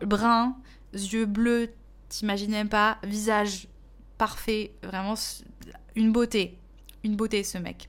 [0.02, 0.56] brun,
[0.92, 1.70] yeux bleus,
[2.10, 3.66] t'imagines même pas, visage
[4.18, 5.14] parfait, vraiment
[5.96, 6.58] une beauté,
[7.02, 7.88] une beauté ce mec.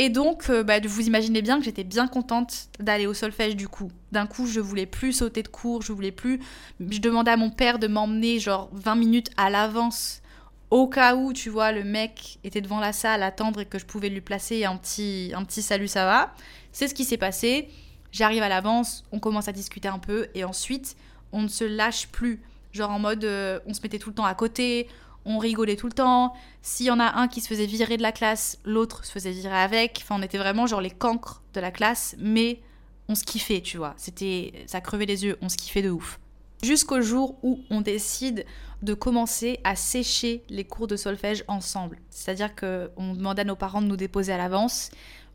[0.00, 3.68] Et donc, euh, bah, vous imaginez bien que j'étais bien contente d'aller au solfège du
[3.68, 3.90] coup.
[4.12, 6.40] D'un coup, je voulais plus sauter de cours, je voulais plus.
[6.78, 10.22] Je demandais à mon père de m'emmener genre 20 minutes à l'avance
[10.70, 13.78] au cas où, tu vois, le mec était devant la salle à attendre et que
[13.78, 16.34] je pouvais lui placer un petit, un petit salut, ça va.
[16.72, 17.68] C'est ce qui s'est passé.
[18.12, 20.96] J'arrive à l'avance, on commence à discuter un peu et ensuite,
[21.32, 22.40] on ne se lâche plus.
[22.72, 24.88] Genre en mode, euh, on se mettait tout le temps à côté,
[25.24, 26.34] on rigolait tout le temps.
[26.62, 29.30] S'il y en a un qui se faisait virer de la classe, l'autre se faisait
[29.30, 30.00] virer avec.
[30.02, 32.60] Enfin, on était vraiment genre les cancres de la classe, mais
[33.08, 33.94] on se kiffait, tu vois.
[33.96, 36.18] C'était, ça crevait les yeux, on se kiffait de ouf.
[36.62, 38.44] Jusqu'au jour où on décide
[38.82, 41.98] de commencer à sécher les cours de solfège ensemble.
[42.10, 44.90] C'est-à-dire qu'on demandait à nos parents de nous déposer à l'avance,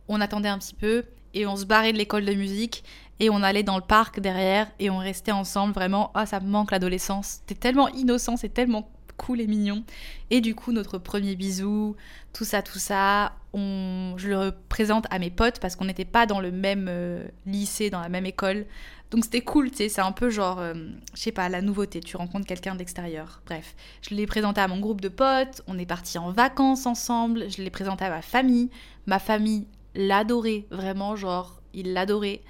[0.07, 2.83] on attendait un petit peu et on se barrait de l'école de musique
[3.19, 6.47] et on allait dans le parc derrière et on restait ensemble vraiment ah ça me
[6.47, 7.39] manque l'adolescence.
[7.41, 9.84] C'était tellement innocent c'est tellement cool et mignon.
[10.30, 11.95] Et du coup notre premier bisou
[12.34, 16.26] tout ça tout ça on je le présente à mes potes parce qu'on n'était pas
[16.26, 18.65] dans le même euh, lycée dans la même école.
[19.12, 20.73] Donc c'était cool tu sais c'est un peu genre euh,
[21.13, 23.41] je sais pas la nouveauté tu rencontres quelqu'un d'extérieur.
[23.45, 27.49] Bref je l'ai présenté à mon groupe de potes on est parti en vacances ensemble
[27.52, 28.71] je l'ai présenté à ma famille.
[29.06, 32.41] Ma famille l'adorait vraiment genre il l'adorait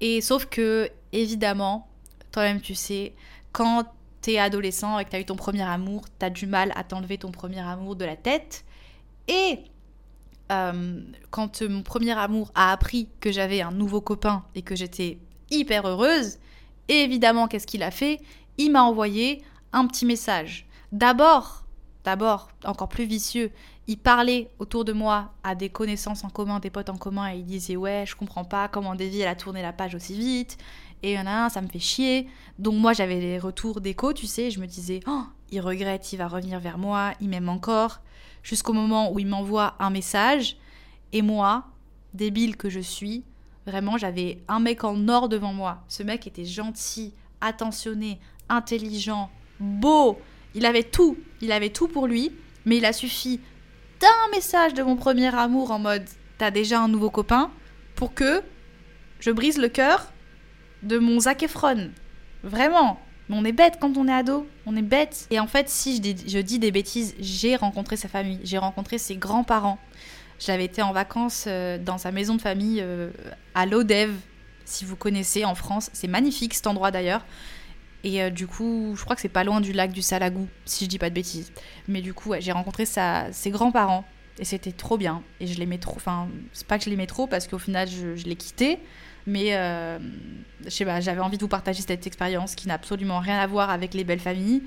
[0.00, 1.88] et sauf que, évidemment,
[2.32, 3.14] toi-même tu sais,
[3.52, 3.84] quand
[4.20, 7.30] t'es adolescent et que t'as eu ton premier amour, t'as du mal à t'enlever ton
[7.30, 8.64] premier amour de la tête.
[9.26, 9.60] Et
[10.50, 15.18] euh, quand mon premier amour a appris que j'avais un nouveau copain et que j'étais
[15.50, 16.38] hyper heureuse,
[16.88, 18.20] évidemment, qu'est-ce qu'il a fait?
[18.56, 20.66] Il m'a envoyé un petit message.
[20.92, 21.64] D'abord,
[22.04, 23.50] d'abord, encore plus vicieux,
[23.88, 27.38] il parlait autour de moi à des connaissances en commun, des potes en commun, et
[27.38, 30.58] il disait ouais, je comprends pas comment Davy a tourné la page aussi vite,
[31.02, 32.28] et il y en a un, ça me fait chier.
[32.58, 36.16] Donc moi j'avais les retours d'écho, tu sais, je me disais oh, il regrette, il
[36.16, 38.00] va revenir vers moi, il m'aime encore,
[38.42, 40.58] jusqu'au moment où il m'envoie un message,
[41.12, 41.64] et moi,
[42.12, 43.24] débile que je suis,
[43.66, 45.82] vraiment j'avais un mec en or devant moi.
[45.88, 48.20] Ce mec était gentil, attentionné,
[48.50, 50.18] intelligent, beau.
[50.54, 51.16] Il avait tout.
[51.40, 52.32] Il avait tout pour lui.
[52.64, 53.40] Mais il a suffi
[54.00, 56.06] d'un message de mon premier amour en mode
[56.38, 57.50] T'as déjà un nouveau copain
[57.96, 58.42] pour que
[59.18, 60.12] je brise le cœur
[60.84, 61.90] de mon Zac Efron.
[62.44, 63.00] Vraiment.
[63.28, 64.46] Mais on est bête quand on est ado.
[64.66, 65.26] On est bête.
[65.30, 68.38] Et en fait, si je dis, je dis des bêtises, j'ai rencontré sa famille.
[68.44, 69.78] J'ai rencontré ses grands-parents.
[70.38, 73.10] J'avais été en vacances euh, dans sa maison de famille euh,
[73.56, 74.14] à Lodève,
[74.64, 75.90] si vous connaissez en France.
[75.92, 77.24] C'est magnifique cet endroit d'ailleurs.
[78.04, 80.84] Et euh, du coup, je crois que c'est pas loin du lac du Salagou, si
[80.84, 81.52] je dis pas de bêtises.
[81.88, 84.04] Mais du coup, j'ai rencontré ses grands-parents.
[84.40, 85.22] Et c'était trop bien.
[85.40, 85.96] Et je l'aimais trop.
[85.96, 88.78] Enfin, c'est pas que je l'aimais trop parce qu'au final, je, je l'ai quitté.
[89.26, 89.50] Mais
[90.64, 93.46] je sais pas, j'avais envie de vous partager cette expérience qui n'a absolument rien à
[93.46, 94.62] voir avec les belles familles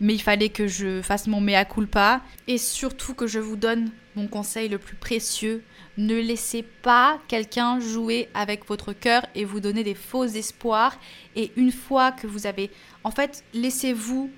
[0.00, 3.90] mais il fallait que je fasse mon mea culpa et surtout que je vous donne
[4.14, 5.62] mon conseil le plus précieux.
[5.98, 10.96] Ne laissez pas quelqu'un jouer avec votre cœur et vous donner des faux espoirs.
[11.36, 12.70] Et une fois que vous avez...
[13.04, 14.30] En fait, laissez-vous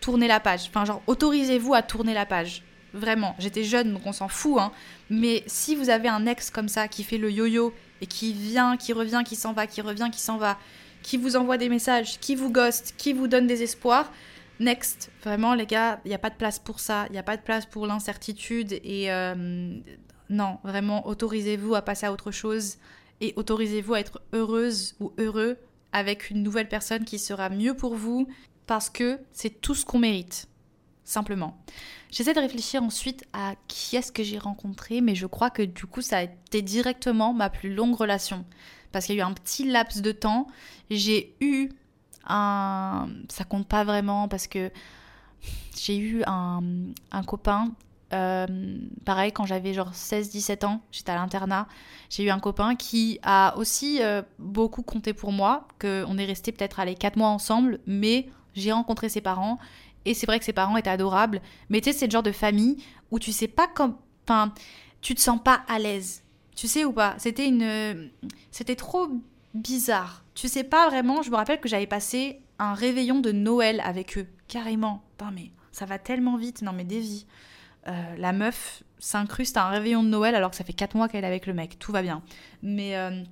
[0.00, 0.68] tourner la page.
[0.68, 2.62] Enfin, genre, autorisez-vous à tourner la page.
[2.94, 4.58] Vraiment, j'étais jeune, donc on s'en fout.
[4.58, 4.72] Hein.
[5.10, 8.76] Mais si vous avez un ex comme ça qui fait le yo-yo et qui vient,
[8.76, 10.58] qui revient, qui s'en va, qui revient, qui s'en va,
[11.02, 14.10] qui vous envoie des messages, qui vous ghost, qui vous donne des espoirs,
[14.60, 17.22] Next, vraiment les gars, il n'y a pas de place pour ça, il n'y a
[17.22, 19.78] pas de place pour l'incertitude et euh,
[20.30, 22.78] non, vraiment autorisez-vous à passer à autre chose
[23.20, 25.58] et autorisez-vous à être heureuse ou heureux
[25.92, 28.28] avec une nouvelle personne qui sera mieux pour vous
[28.66, 30.48] parce que c'est tout ce qu'on mérite,
[31.04, 31.58] simplement.
[32.12, 35.86] J'essaie de réfléchir ensuite à qui est-ce que j'ai rencontré, mais je crois que du
[35.86, 38.44] coup ça a été directement ma plus longue relation
[38.92, 40.46] parce qu'il y a eu un petit laps de temps.
[40.90, 41.70] J'ai eu
[42.24, 43.08] un...
[43.28, 44.70] Ça compte pas vraiment parce que
[45.76, 46.62] j'ai eu un,
[47.10, 47.72] un copain,
[48.10, 51.68] pareil, quand j'avais genre 16-17 ans, j'étais à l'internat,
[52.08, 56.52] j'ai eu un copain qui a aussi euh, beaucoup compté pour moi, qu'on est resté
[56.52, 59.58] peut-être aller 4 mois ensemble, mais j'ai rencontré ses parents
[60.04, 62.32] et c'est vrai que ses parents étaient adorables, mais tu sais, c'est le genre de
[62.32, 63.96] famille où tu sais pas comme.
[64.24, 64.52] Enfin,
[65.00, 66.22] tu te sens pas à l'aise.
[66.56, 67.14] Tu sais ou pas?
[67.18, 68.10] C'était une.
[68.50, 69.08] C'était trop
[69.54, 70.24] bizarre.
[70.34, 74.18] Tu sais pas vraiment, je me rappelle que j'avais passé un réveillon de Noël avec
[74.18, 75.02] eux, carrément.
[75.16, 77.26] Putain, mais ça va tellement vite, non mais des vies.
[77.90, 81.08] Euh, la meuf s'incruste à un réveillon de Noël alors que ça fait 4 mois
[81.08, 82.22] qu'elle est avec le mec, tout va bien.
[82.62, 83.22] Mais euh,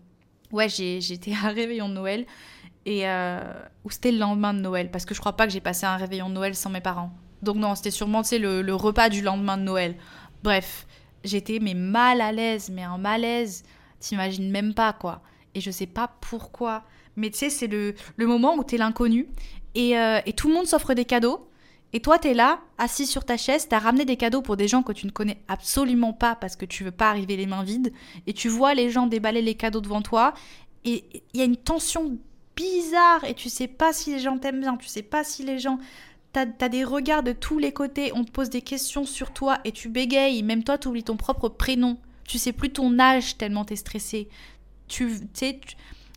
[0.52, 2.26] ouais, j'étais à un réveillon de Noël
[2.86, 3.40] et euh,
[3.84, 5.96] ou c'était le lendemain de Noël parce que je crois pas que j'ai passé un
[5.96, 7.12] réveillon de Noël sans mes parents.
[7.42, 9.94] Donc non, c'était sûrement le, le repas du lendemain de Noël.
[10.42, 10.86] Bref,
[11.22, 13.62] j'étais mais mal à l'aise, mais un malaise,
[14.00, 15.22] t'imagines même pas quoi
[15.54, 16.84] et je sais pas pourquoi.
[17.16, 19.28] Mais tu sais, c'est le, le, moment où tu es l'inconnu
[19.74, 21.48] et, euh, et, tout le monde s'offre des cadeaux.
[21.92, 24.56] Et toi, tu es là, assis sur ta chaise, tu as ramené des cadeaux pour
[24.56, 27.46] des gens que tu ne connais absolument pas parce que tu veux pas arriver les
[27.46, 27.92] mains vides.
[28.26, 30.34] Et tu vois les gens déballer les cadeaux devant toi.
[30.84, 32.18] Et il y a une tension
[32.56, 35.58] bizarre et tu sais pas si les gens t'aiment bien, tu sais pas si les
[35.58, 35.78] gens
[36.30, 39.60] T'as as des regards de tous les côtés, on te pose des questions sur toi
[39.64, 43.38] et tu bégayes, même toi tu oublies ton propre prénom, tu sais plus ton âge
[43.38, 44.28] tellement t'es stressé
[44.88, 45.60] tu sais,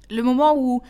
[0.10, 0.82] le moment où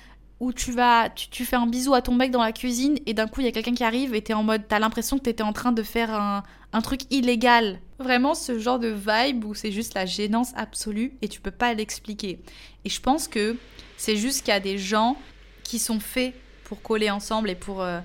[0.41, 3.27] où tu vas, tu, fais un bisou à ton mec dans la cuisine et d'un
[3.27, 5.43] coup il y a quelqu'un qui arrive et t'es en mode, t'as l'impression que t'étais
[5.43, 7.79] en train de faire un, un, truc illégal.
[7.99, 11.75] Vraiment ce genre de vibe où c'est juste la gênance absolue et tu peux pas
[11.75, 12.39] l'expliquer.
[12.85, 13.55] Et je pense que
[13.97, 15.15] c'est juste qu'il y a des gens
[15.63, 17.83] qui sont faits pour coller ensemble et pour...
[17.83, 17.99] Euh,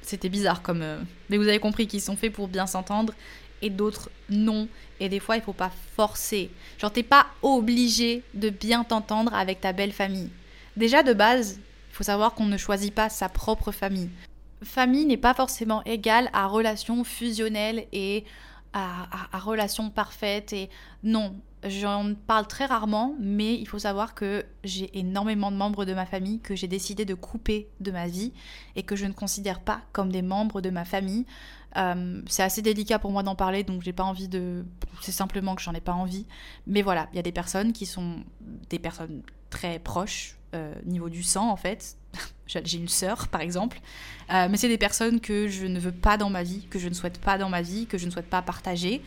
[0.00, 0.82] c'était bizarre comme...
[0.82, 3.14] Euh, mais vous avez compris qu'ils sont faits pour bien s'entendre
[3.62, 4.68] et d'autres non.
[5.00, 6.50] Et des fois, il faut pas forcer.
[6.78, 10.30] Genre, t'es pas obligé de bien t'entendre avec ta belle famille.
[10.76, 11.58] Déjà, de base,
[12.00, 14.08] faut savoir qu'on ne choisit pas sa propre famille.
[14.62, 18.24] Famille n'est pas forcément égale à relation fusionnelle et
[18.72, 20.54] à, à, à relation parfaite.
[20.54, 20.70] Et
[21.02, 25.92] non, j'en parle très rarement, mais il faut savoir que j'ai énormément de membres de
[25.92, 28.32] ma famille que j'ai décidé de couper de ma vie
[28.76, 31.26] et que je ne considère pas comme des membres de ma famille.
[31.76, 34.64] Euh, c'est assez délicat pour moi d'en parler, donc j'ai pas envie de.
[35.02, 36.24] C'est simplement que j'en ai pas envie.
[36.66, 38.24] Mais voilà, il y a des personnes qui sont
[38.70, 41.96] des personnes très proches, euh, niveau du sang en fait.
[42.46, 43.80] j'ai une sœur par exemple.
[44.32, 46.88] Euh, mais c'est des personnes que je ne veux pas dans ma vie, que je
[46.88, 49.02] ne souhaite pas dans ma vie, que je ne souhaite pas partager.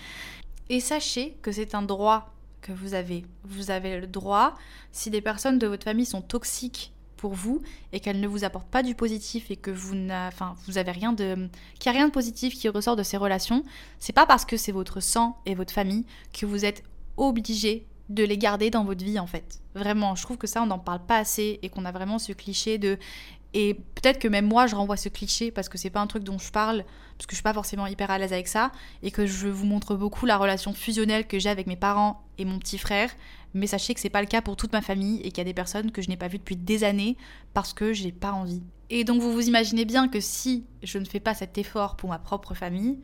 [0.69, 3.25] Et sachez que c'est un droit que vous avez.
[3.43, 4.55] Vous avez le droit,
[4.91, 7.61] si des personnes de votre famille sont toxiques pour vous
[7.93, 11.13] et qu'elle ne vous apporte pas du positif et que vous enfin vous avez rien
[11.13, 13.63] de qu'il n'y a rien de positif qui ressort de ces relations,
[13.97, 16.83] c'est pas parce que c'est votre sang et votre famille que vous êtes
[17.15, 19.61] obligé de les garder dans votre vie en fait.
[19.75, 22.31] Vraiment, je trouve que ça on n'en parle pas assez et qu'on a vraiment ce
[22.33, 22.97] cliché de
[23.55, 26.23] et peut-être que même moi je renvoie ce cliché parce que c'est pas un truc
[26.23, 26.83] dont je parle
[27.17, 28.71] parce que je suis pas forcément hyper à l'aise avec ça
[29.03, 32.45] et que je vous montre beaucoup la relation fusionnelle que j'ai avec mes parents et
[32.45, 33.11] mon petit frère
[33.53, 35.45] mais sachez que c'est pas le cas pour toute ma famille et qu'il y a
[35.45, 37.17] des personnes que je n'ai pas vues depuis des années
[37.53, 38.63] parce que j'ai pas envie.
[38.89, 42.09] Et donc vous vous imaginez bien que si je ne fais pas cet effort pour
[42.09, 42.99] ma propre famille,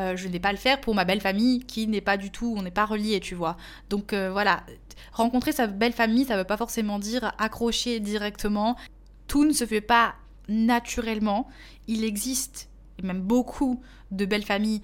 [0.00, 2.30] euh, je ne vais pas le faire pour ma belle famille qui n'est pas du
[2.30, 3.56] tout, on n'est pas relié, tu vois.
[3.90, 4.64] Donc euh, voilà,
[5.12, 8.76] rencontrer sa belle famille, ça ne veut pas forcément dire accrocher directement.
[9.28, 10.14] Tout ne se fait pas
[10.48, 11.48] naturellement.
[11.86, 13.80] Il existe, et même beaucoup,
[14.10, 14.82] de belles familles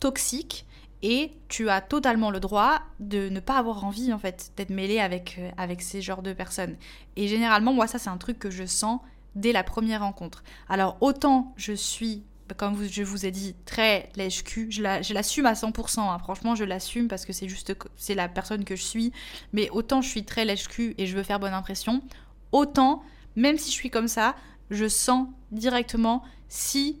[0.00, 0.66] toxiques.
[1.04, 5.00] Et tu as totalement le droit de ne pas avoir envie, en fait, d'être mêlé
[5.00, 6.76] avec, euh, avec ces genres de personnes.
[7.16, 9.00] Et généralement, moi, ça, c'est un truc que je sens
[9.34, 10.44] dès la première rencontre.
[10.68, 12.22] Alors, autant je suis
[12.56, 14.70] comme je vous ai dit, très lèche-cul.
[14.70, 14.82] Je
[15.14, 16.00] l'assume à 100%.
[16.00, 16.18] Hein.
[16.18, 19.12] Franchement, je l'assume parce que c'est juste c'est la personne que je suis.
[19.52, 22.02] Mais autant je suis très lèche-cul et je veux faire bonne impression,
[22.52, 23.02] autant,
[23.36, 24.36] même si je suis comme ça,
[24.70, 26.98] je sens directement si.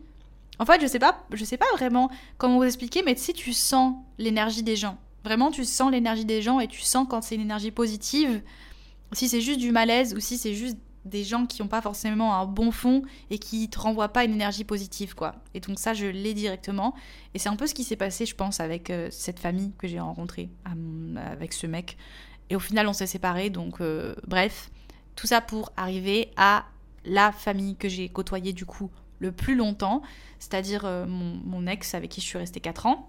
[0.58, 3.52] En fait, je sais pas, je sais pas vraiment comment vous expliquer, mais si tu
[3.52, 7.34] sens l'énergie des gens, vraiment, tu sens l'énergie des gens et tu sens quand c'est
[7.34, 8.42] une énergie positive,
[9.12, 12.34] si c'est juste du malaise ou si c'est juste des gens qui n'ont pas forcément
[12.36, 15.34] un bon fond et qui te renvoient pas une énergie positive, quoi.
[15.54, 16.94] Et donc ça, je l'ai directement.
[17.34, 19.88] Et c'est un peu ce qui s'est passé, je pense, avec euh, cette famille que
[19.88, 20.50] j'ai rencontrée,
[21.16, 21.96] avec ce mec.
[22.50, 24.70] Et au final, on s'est séparés, donc euh, bref,
[25.16, 26.66] tout ça pour arriver à
[27.04, 30.02] la famille que j'ai côtoyée du coup le plus longtemps,
[30.38, 33.08] c'est-à-dire euh, mon, mon, ex avec qui je suis restée 4 ans.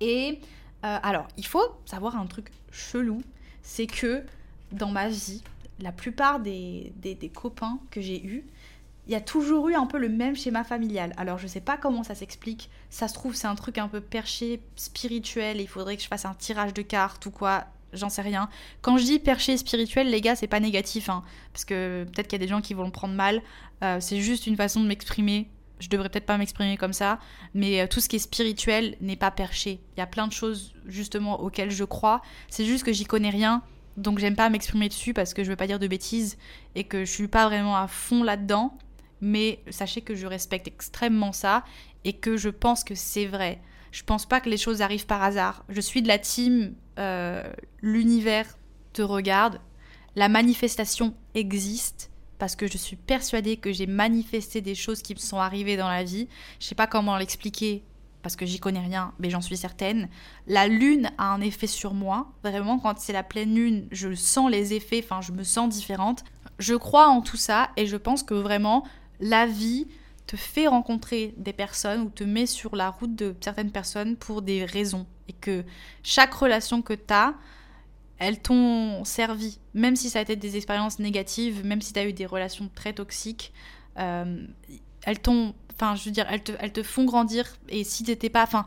[0.00, 0.40] Et
[0.82, 3.20] alors, il faut savoir un truc chelou,
[3.60, 4.24] c'est que
[4.72, 5.42] dans ma vie,
[5.80, 6.92] la plupart des,
[7.34, 8.44] copains que j'ai eus,
[9.06, 11.12] il y a toujours eu un peu le même schéma familial.
[11.16, 12.70] Alors je sais pas comment ça s'explique.
[12.90, 15.60] Ça se trouve c'est un truc un peu perché, spirituel.
[15.60, 17.64] Il faudrait que je fasse un tirage de cartes ou quoi.
[17.92, 18.48] J'en sais rien.
[18.82, 22.38] Quand je dis perché spirituel, les gars, c'est pas négatif, hein, parce que peut-être qu'il
[22.38, 23.42] y a des gens qui vont le prendre mal.
[23.82, 25.48] Euh, c'est juste une façon de m'exprimer.
[25.80, 27.18] Je devrais peut-être pas m'exprimer comme ça,
[27.52, 29.80] mais euh, tout ce qui est spirituel n'est pas perché.
[29.96, 32.22] Il y a plein de choses justement auxquelles je crois.
[32.48, 33.64] C'est juste que j'y connais rien
[33.96, 36.38] donc j'aime pas m'exprimer dessus parce que je veux pas dire de bêtises
[36.74, 38.76] et que je suis pas vraiment à fond là-dedans.
[39.20, 41.64] Mais sachez que je respecte extrêmement ça
[42.04, 43.60] et que je pense que c'est vrai.
[43.92, 45.64] Je pense pas que les choses arrivent par hasard.
[45.68, 47.42] Je suis de la team euh,
[47.82, 48.56] l'univers
[48.92, 49.60] te regarde,
[50.16, 55.18] la manifestation existe parce que je suis persuadée que j'ai manifesté des choses qui me
[55.18, 56.28] sont arrivées dans la vie.
[56.58, 57.84] Je sais pas comment l'expliquer
[58.22, 60.08] parce que j'y connais rien, mais j'en suis certaine.
[60.46, 62.32] La lune a un effet sur moi.
[62.42, 66.24] Vraiment, quand c'est la pleine lune, je sens les effets, enfin, je me sens différente.
[66.58, 68.84] Je crois en tout ça et je pense que vraiment,
[69.20, 69.86] la vie
[70.26, 74.42] te fait rencontrer des personnes ou te met sur la route de certaines personnes pour
[74.42, 75.06] des raisons.
[75.28, 75.64] Et que
[76.02, 77.34] chaque relation que tu as,
[78.18, 79.58] elles t'ont servi.
[79.74, 82.70] Même si ça a été des expériences négatives, même si tu as eu des relations
[82.74, 83.52] très toxiques,
[83.98, 84.46] euh,
[85.02, 87.46] elles t'ont Enfin, je veux dire, elles te, font grandir.
[87.68, 88.42] Et si t'étais pas.
[88.42, 88.66] Enfin,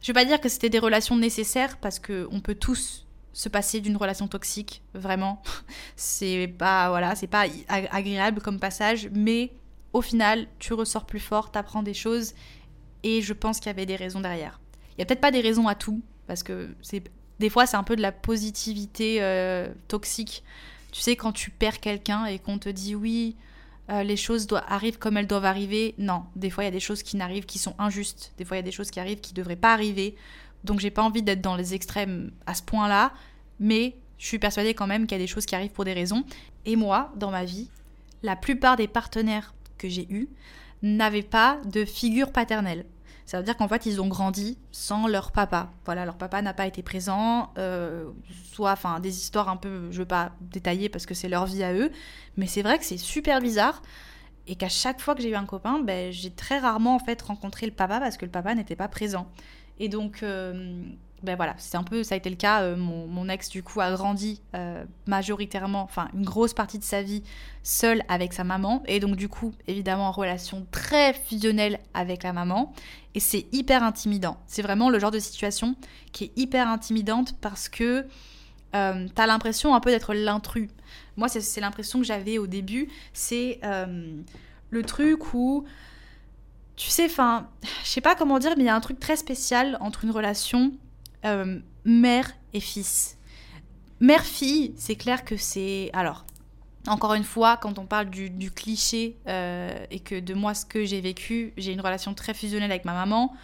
[0.00, 3.80] je veux pas dire que c'était des relations nécessaires parce qu'on peut tous se passer
[3.80, 5.42] d'une relation toxique, vraiment.
[5.96, 6.88] c'est pas.
[6.88, 9.52] Voilà, c'est pas agréable comme passage, mais
[9.92, 12.34] au final, tu ressors plus fort, t'apprends des choses.
[13.02, 14.60] Et je pense qu'il y avait des raisons derrière.
[14.96, 17.02] Il y a peut-être pas des raisons à tout, parce que c'est
[17.38, 20.44] des fois c'est un peu de la positivité euh, toxique.
[20.92, 23.36] Tu sais, quand tu perds quelqu'un et qu'on te dit oui,
[23.90, 25.94] euh, les choses arrivent comme elles doivent arriver.
[25.98, 28.32] Non, des fois il y a des choses qui n'arrivent qui sont injustes.
[28.38, 30.16] Des fois il y a des choses qui arrivent qui ne devraient pas arriver.
[30.64, 33.12] Donc j'ai pas envie d'être dans les extrêmes à ce point-là,
[33.60, 35.92] mais je suis persuadée quand même qu'il y a des choses qui arrivent pour des
[35.92, 36.24] raisons.
[36.64, 37.68] Et moi, dans ma vie,
[38.22, 40.28] la plupart des partenaires que j'ai eus
[40.82, 42.86] n'avaient pas de figure paternelle.
[43.26, 45.70] Ça veut dire qu'en fait, ils ont grandi sans leur papa.
[45.84, 48.08] Voilà, leur papa n'a pas été présent, euh,
[48.52, 51.64] soit, enfin, des histoires un peu, je veux pas détailler parce que c'est leur vie
[51.64, 51.90] à eux,
[52.36, 53.82] mais c'est vrai que c'est super bizarre
[54.46, 57.20] et qu'à chaque fois que j'ai eu un copain, ben, j'ai très rarement en fait
[57.20, 59.26] rencontré le papa parce que le papa n'était pas présent.
[59.80, 60.82] Et donc, euh,
[61.22, 62.62] ben voilà, c'est un peu, ça a été le cas.
[62.62, 67.02] Euh, mon, ex, du coup, a grandi euh, majoritairement, enfin, une grosse partie de sa
[67.02, 67.22] vie
[67.62, 68.82] seul avec sa maman.
[68.86, 72.72] Et donc, du coup, évidemment, en relation très fusionnelle avec la maman.
[73.14, 74.36] Et c'est hyper intimidant.
[74.46, 75.74] C'est vraiment le genre de situation
[76.12, 78.06] qui est hyper intimidante parce que
[78.74, 80.68] euh, t'as l'impression un peu d'être l'intrus.
[81.16, 82.88] Moi, c'est l'impression que j'avais au début.
[83.14, 83.60] C'est
[84.70, 85.64] le truc où
[86.76, 87.48] tu sais, enfin,
[87.84, 90.10] je sais pas comment dire, mais il y a un truc très spécial entre une
[90.10, 90.72] relation
[91.26, 93.18] euh, mère et fils.
[94.00, 95.90] Mère-fille, c'est clair que c'est...
[95.92, 96.26] Alors,
[96.86, 100.84] encore une fois, quand on parle du, cliché euh, et que de moi, ce que
[100.84, 103.34] j'ai vécu, j'ai une relation très fusionnelle avec ma maman.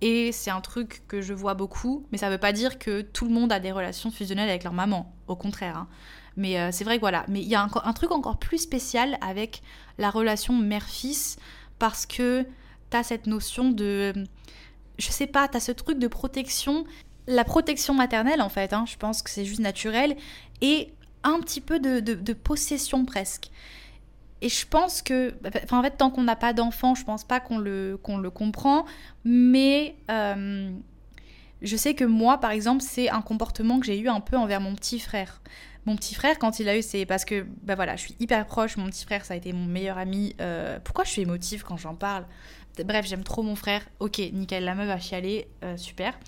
[0.00, 3.00] Et c'est un truc que je vois beaucoup, mais ça ne veut pas dire que
[3.02, 5.12] tout le monde a des relations fusionnelles avec leur maman.
[5.26, 5.76] Au contraire.
[5.76, 5.88] Hein.
[6.36, 7.24] Mais euh, c'est vrai que voilà.
[7.28, 9.60] Mais il y a un, truc encore plus spécial avec
[9.98, 11.36] la relation mère-fils
[11.80, 12.46] parce que
[12.90, 14.14] tu as cette notion de.
[14.98, 16.84] Je sais pas, tu as ce truc de protection
[17.28, 20.16] la protection maternelle, en fait, hein, je pense que c'est juste naturel,
[20.60, 23.50] et un petit peu de, possession presque.
[24.40, 27.38] et je pense que, enfin, en fait, tant qu'on n'a pas d'enfant, je pense pas
[27.38, 28.86] qu'on le, le comprend.
[29.24, 30.70] Mais euh,
[31.60, 34.60] je sais que moi, par exemple, c'est un comportement que j'ai eu un peu envers
[34.60, 35.42] mon petit frère.
[35.86, 38.46] Mon petit frère, quand il a eu, c'est parce que, bah voilà, je suis hyper
[38.46, 38.76] proche.
[38.76, 40.34] Mon petit frère, ça a été mon meilleur ami.
[40.40, 42.24] Euh, pourquoi je suis émotive quand j'en parle?
[42.84, 43.82] Bref, j'aime trop mon frère.
[44.00, 46.18] Ok, nickel, la meuf a chialé, euh, super.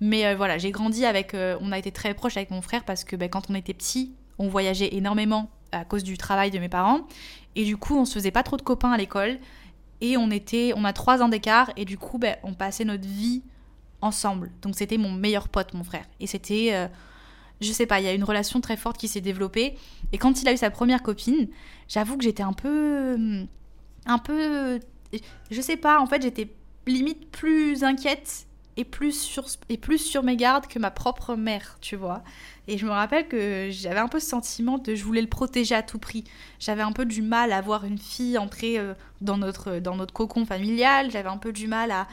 [0.00, 1.34] Mais voilà, j'ai grandi avec.
[1.34, 4.12] on a été très proche avec mon frère parce que bah, quand on était petit,
[4.38, 7.00] on voyageait énormément à cause du travail de mes parents.
[7.56, 9.38] Et du coup, on se faisait pas trop de copains à l'école.
[10.00, 11.70] Et on était, on a trois ans d'écart.
[11.76, 13.42] Et du coup, ben, on passait notre vie
[14.00, 14.50] ensemble.
[14.62, 16.04] Donc c'était mon meilleur pote, mon frère.
[16.20, 16.88] Et c'était, euh,
[17.60, 19.76] je sais pas, il y a une relation très forte qui s'est développée.
[20.12, 21.48] Et quand il a eu sa première copine,
[21.88, 23.46] j'avoue que j'étais un peu,
[24.06, 24.80] un peu,
[25.50, 26.00] je sais pas.
[26.00, 26.48] En fait, j'étais
[26.86, 28.46] limite plus inquiète
[28.76, 32.22] et plus sur, et plus sur mes gardes que ma propre mère, tu vois.
[32.68, 35.74] Et je me rappelle que j'avais un peu ce sentiment de je voulais le protéger
[35.74, 36.24] à tout prix.
[36.58, 40.14] J'avais un peu du mal à voir une fille entrer euh, dans notre, dans notre
[40.14, 41.10] cocon familial.
[41.10, 42.06] J'avais un peu du mal à,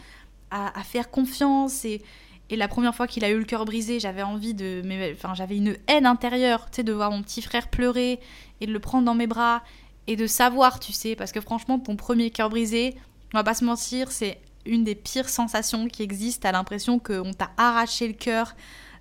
[0.52, 1.86] à, faire confiance.
[1.86, 2.02] Et,
[2.50, 4.82] et la première fois qu'il a eu le cœur brisé, j'avais envie de.
[5.14, 8.20] Enfin, j'avais une haine intérieure, tu sais, de voir mon petit frère pleurer
[8.60, 9.64] et de le prendre dans mes bras
[10.08, 12.96] et de savoir, tu sais, parce que franchement, ton premier cœur brisé,
[13.34, 16.44] on va pas se mentir, c'est une des pires sensations qui existent.
[16.44, 18.56] T'as l'impression qu'on t'a arraché le cœur.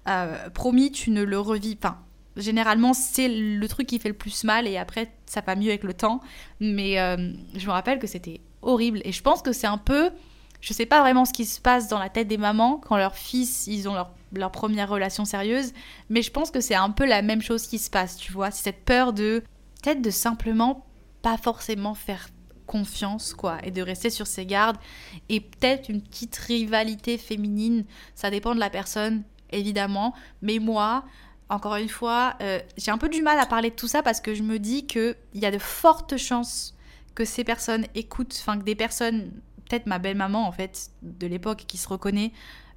[0.09, 2.03] Euh, promis, tu ne le revis pas.
[2.37, 5.85] Généralement, c'est le truc qui fait le plus mal et après, ça va mieux avec
[5.85, 6.21] le temps.
[6.61, 10.11] Mais euh, je me rappelle que c'était horrible et je pense que c'est un peu.
[10.61, 13.15] Je sais pas vraiment ce qui se passe dans la tête des mamans quand leurs
[13.15, 15.73] fils, ils ont leur, leur première relation sérieuse,
[16.09, 18.51] mais je pense que c'est un peu la même chose qui se passe, tu vois.
[18.51, 19.43] C'est cette peur de.
[19.83, 20.86] Peut-être de simplement
[21.27, 22.29] pas forcément faire
[22.67, 24.77] confiance, quoi, et de rester sur ses gardes.
[25.29, 30.15] Et peut-être une petite rivalité féminine, ça dépend de la personne, évidemment.
[30.41, 31.05] Mais moi,
[31.49, 34.21] encore une fois, euh, j'ai un peu du mal à parler de tout ça parce
[34.21, 36.77] que je me dis qu'il y a de fortes chances
[37.17, 39.33] que ces personnes écoutent, enfin que des personnes,
[39.69, 42.31] peut-être ma belle-maman en fait, de l'époque qui se reconnaît,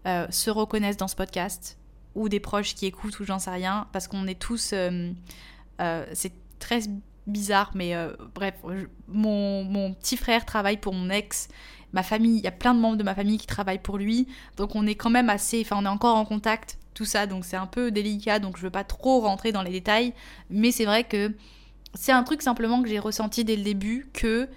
[0.07, 1.77] euh, se reconnaissent dans ce podcast,
[2.15, 4.71] ou des proches qui écoutent, ou j'en sais rien, parce qu'on est tous...
[4.73, 5.13] Euh,
[6.13, 6.81] c'est très
[7.30, 7.95] bizarre, mais
[8.36, 8.55] bref,
[9.07, 11.47] mon, mon, petit frère travaille pour mon ex.
[11.93, 14.27] Ma famille, il y a plein de membres de ma famille qui travaillent pour lui,
[14.57, 17.45] donc on est quand même assez, enfin on est encore en contact, tout ça, donc
[17.45, 20.13] c'est un peu délicat, donc je veux pas trop rentrer dans les détails,
[20.49, 21.34] mais c'est vrai que
[21.93, 24.47] c'est un truc simplement que j'ai ressenti dès le début, que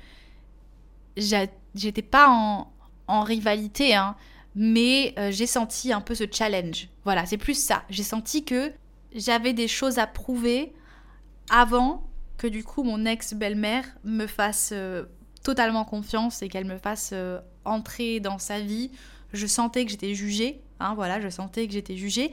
[1.16, 2.68] j'étais pas en,
[3.22, 4.16] rivalité, hein,
[4.54, 6.88] mais euh, j'ai senti un peu ce challenge.
[7.04, 7.82] Voilà, c'est plus ça.
[7.90, 8.72] J'ai senti que
[9.14, 10.72] j'avais des choses à prouver
[11.50, 12.08] avant
[12.42, 15.04] que du coup mon ex-belle-mère me fasse euh,
[15.44, 18.90] totalement confiance et qu'elle me fasse euh, entrer dans sa vie.
[19.32, 22.32] Je sentais que j'étais jugée, hein, voilà, je sentais que j'étais jugée.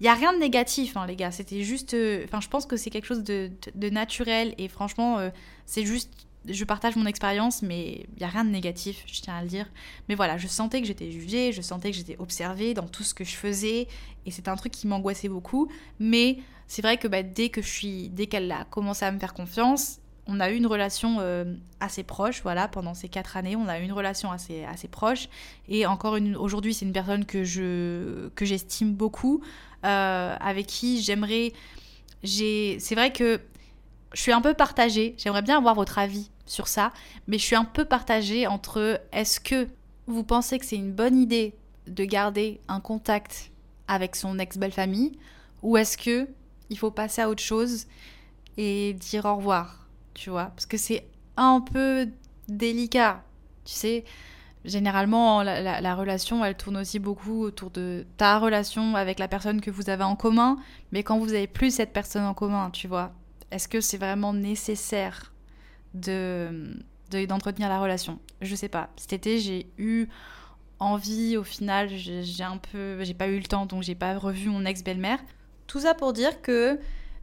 [0.00, 1.92] Il n'y a rien de négatif, hein, les gars, c'était juste...
[1.92, 3.50] Euh, enfin, je pense que c'est quelque chose de,
[3.90, 5.18] naturel et franchement,
[5.66, 6.10] c'est juste...
[6.50, 9.48] Je partage mon expérience, mais il n'y a rien de négatif, je tiens à le
[9.48, 9.66] dire.
[10.08, 13.14] Mais voilà, je sentais que j'étais jugée, je sentais que j'étais observée dans tout ce
[13.14, 13.88] que je faisais,
[14.26, 15.70] et c'est un truc qui m'angoissait beaucoup.
[15.98, 19.18] Mais c'est vrai que bah, dès que je suis, dès qu'elle a commencé à me
[19.18, 23.56] faire confiance, on a eu une relation euh, assez proche, voilà, pendant ces quatre années,
[23.56, 25.28] on a eu une relation assez, assez proche.
[25.68, 29.42] Et encore une, aujourd'hui, c'est une personne que je que j'estime beaucoup,
[29.84, 31.52] euh, avec qui j'aimerais.
[32.22, 33.40] J'ai, c'est vrai que
[34.12, 35.14] je suis un peu partagée.
[35.18, 36.92] J'aimerais bien avoir votre avis sur ça,
[37.26, 39.68] mais je suis un peu partagée entre est-ce que
[40.06, 41.54] vous pensez que c'est une bonne idée
[41.86, 43.50] de garder un contact
[43.88, 45.12] avec son ex-belle famille,
[45.62, 46.28] ou est-ce que
[46.68, 47.86] il faut passer à autre chose
[48.56, 49.80] et dire au revoir
[50.14, 52.08] tu vois, parce que c'est un peu
[52.48, 53.22] délicat,
[53.64, 54.04] tu sais?
[54.66, 59.70] Généralement, la, relation, elle tourne aussi beaucoup autour de ta relation avec la personne que
[59.70, 60.58] vous avez en commun,
[60.92, 63.12] mais quand vous avez plus cette personne en commun, tu vois,
[63.50, 65.32] est-ce que c'est vraiment nécessaire
[65.94, 66.78] de
[67.26, 68.90] d'entretenir la relation Je sais pas.
[68.96, 70.06] Cet été, j'ai eu
[70.78, 74.48] envie, au final, j'ai un peu, j'ai pas eu le temps, donc j'ai pas revu
[74.48, 75.18] mon ex belle-mère.
[75.66, 76.78] Tout ça pour dire que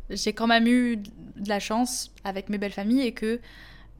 [0.10, 3.40] j'ai quand même eu de la chance avec mes belles familles et que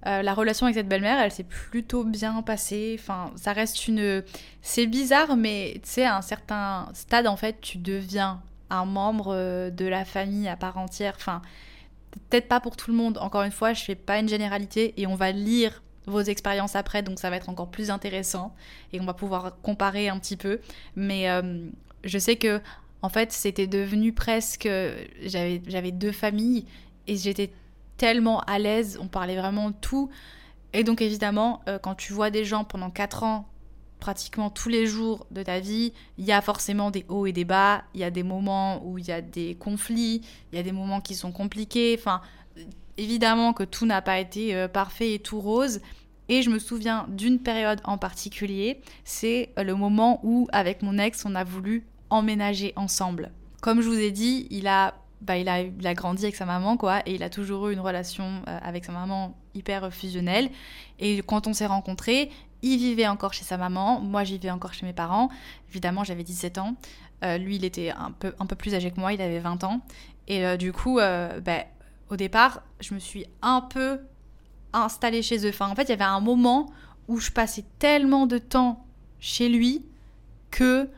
[0.06, 2.96] euh, la relation avec cette belle-mère, elle s'est plutôt bien passée.
[3.00, 4.24] Enfin, ça reste une.
[4.62, 9.34] C'est bizarre, mais tu sais, à un certain stade, en fait, tu deviens un membre
[9.34, 11.14] euh, de la famille à part entière.
[11.18, 11.42] Enfin,
[12.30, 13.18] peut-être pas pour tout le monde.
[13.20, 17.04] Encore une fois, je fais pas une généralité et on va lire vos expériences après,
[17.04, 18.56] donc ça va être encore plus intéressant
[18.94, 20.60] et on va pouvoir comparer un petit peu.
[20.96, 21.68] Mais euh,
[22.04, 22.62] je sais que
[23.02, 24.68] en fait, c'était devenu presque.
[25.22, 26.66] J'avais deux familles
[27.08, 27.52] et j'étais
[27.98, 30.10] tellement à l'aise, on parlait vraiment tout.
[30.74, 33.48] Et donc, évidemment, euh, quand tu vois des gens pendant 4 ans,
[34.00, 37.46] pratiquement tous les jours de ta vie, il y a forcément des hauts et des
[37.46, 40.22] bas, il y a des moments où il y a des conflits,
[40.52, 41.96] il y a des moments qui sont compliqués.
[41.98, 42.22] Enfin,
[42.98, 45.82] évidemment que tout n'a pas été euh, parfait et tout rose.
[46.30, 51.24] Et je me souviens d'une période en particulier, c'est le moment où, avec mon ex,
[51.26, 53.32] on a voulu emménager ensemble.
[53.62, 56.46] Comme je vous ai dit, il a, bah, il a, il a grandi avec sa
[56.46, 60.50] maman, quoi, et il a toujours eu une relation euh, avec sa maman hyper fusionnelle.
[61.00, 62.30] Et quand on s'est rencontrés,
[62.62, 65.30] il vivait encore chez sa maman, moi j'y vivais encore chez mes parents.
[65.70, 66.76] Évidemment, j'avais 17 ans.
[67.24, 69.64] Euh, lui, il était un peu, un peu plus âgé que moi, il avait 20
[69.64, 69.82] ans.
[70.28, 71.64] Et euh, du coup, ben,
[72.10, 74.00] au départ, je me suis un peu
[74.74, 75.50] installée chez eux.
[75.50, 76.68] Enfin, en fait, il y avait un moment
[77.08, 78.86] où je passais tellement de temps
[79.20, 79.86] chez lui
[80.52, 80.90] que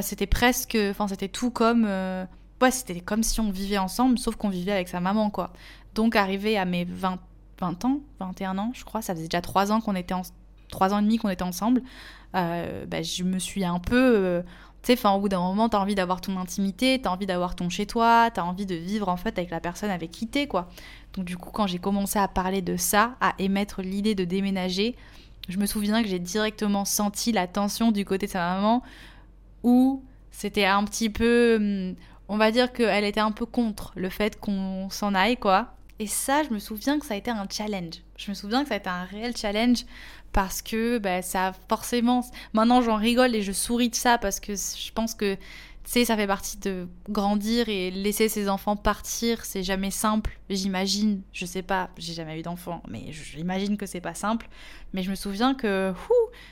[0.00, 0.76] c'était presque.
[0.90, 1.84] Enfin, c'était tout comme.
[1.84, 5.52] ouais, c'était comme si on vivait ensemble, sauf qu'on vivait avec sa maman, quoi.
[5.94, 7.18] Donc, arrivé à mes 20,
[7.60, 10.22] 20 ans, 21 ans, je crois, ça faisait déjà 3 ans qu'on était en,
[10.70, 11.82] 3 ans et demi qu'on était ensemble,
[12.32, 14.42] ben, je me suis un peu
[14.82, 17.68] tu sais, au bout d'un moment, t'as envie d'avoir ton intimité, t'as envie d'avoir ton
[17.68, 20.68] chez-toi, t'as envie de vivre en fait avec la personne avec qui t'es, quoi.
[21.12, 24.96] Donc du coup, quand j'ai commencé à parler de ça, à émettre l'idée de déménager,
[25.48, 28.82] je me souviens que j'ai directement senti la tension du côté de sa maman,
[29.62, 31.94] où c'était un petit peu, hum,
[32.28, 35.74] on va dire qu'elle était un peu contre le fait qu'on s'en aille, quoi.
[36.00, 37.96] Et ça, je me souviens que ça a été un challenge.
[38.16, 39.84] Je me souviens que ça a été un réel challenge
[40.32, 42.24] parce que bah, ça forcément...
[42.54, 45.36] Maintenant j'en rigole et je souris de ça parce que je pense que
[45.90, 51.22] sais, ça fait partie de grandir et laisser ses enfants partir, c'est jamais simple, j'imagine.
[51.32, 54.48] Je sais pas, j'ai jamais eu d'enfant, mais j'imagine que c'est pas simple.
[54.92, 55.92] Mais je me souviens que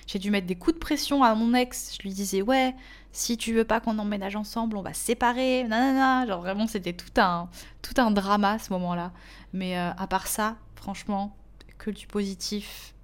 [0.09, 1.97] j'ai dû mettre des coups de pression à mon ex.
[1.97, 2.74] Je lui disais, ouais,
[3.12, 6.26] si tu veux pas qu'on emménage ensemble, on va se séparer, nanana.
[6.26, 7.49] Genre vraiment, c'était tout un,
[7.80, 9.12] tout un drama ce moment-là.
[9.53, 11.36] Mais euh, à part ça, franchement,
[11.78, 12.95] que du positif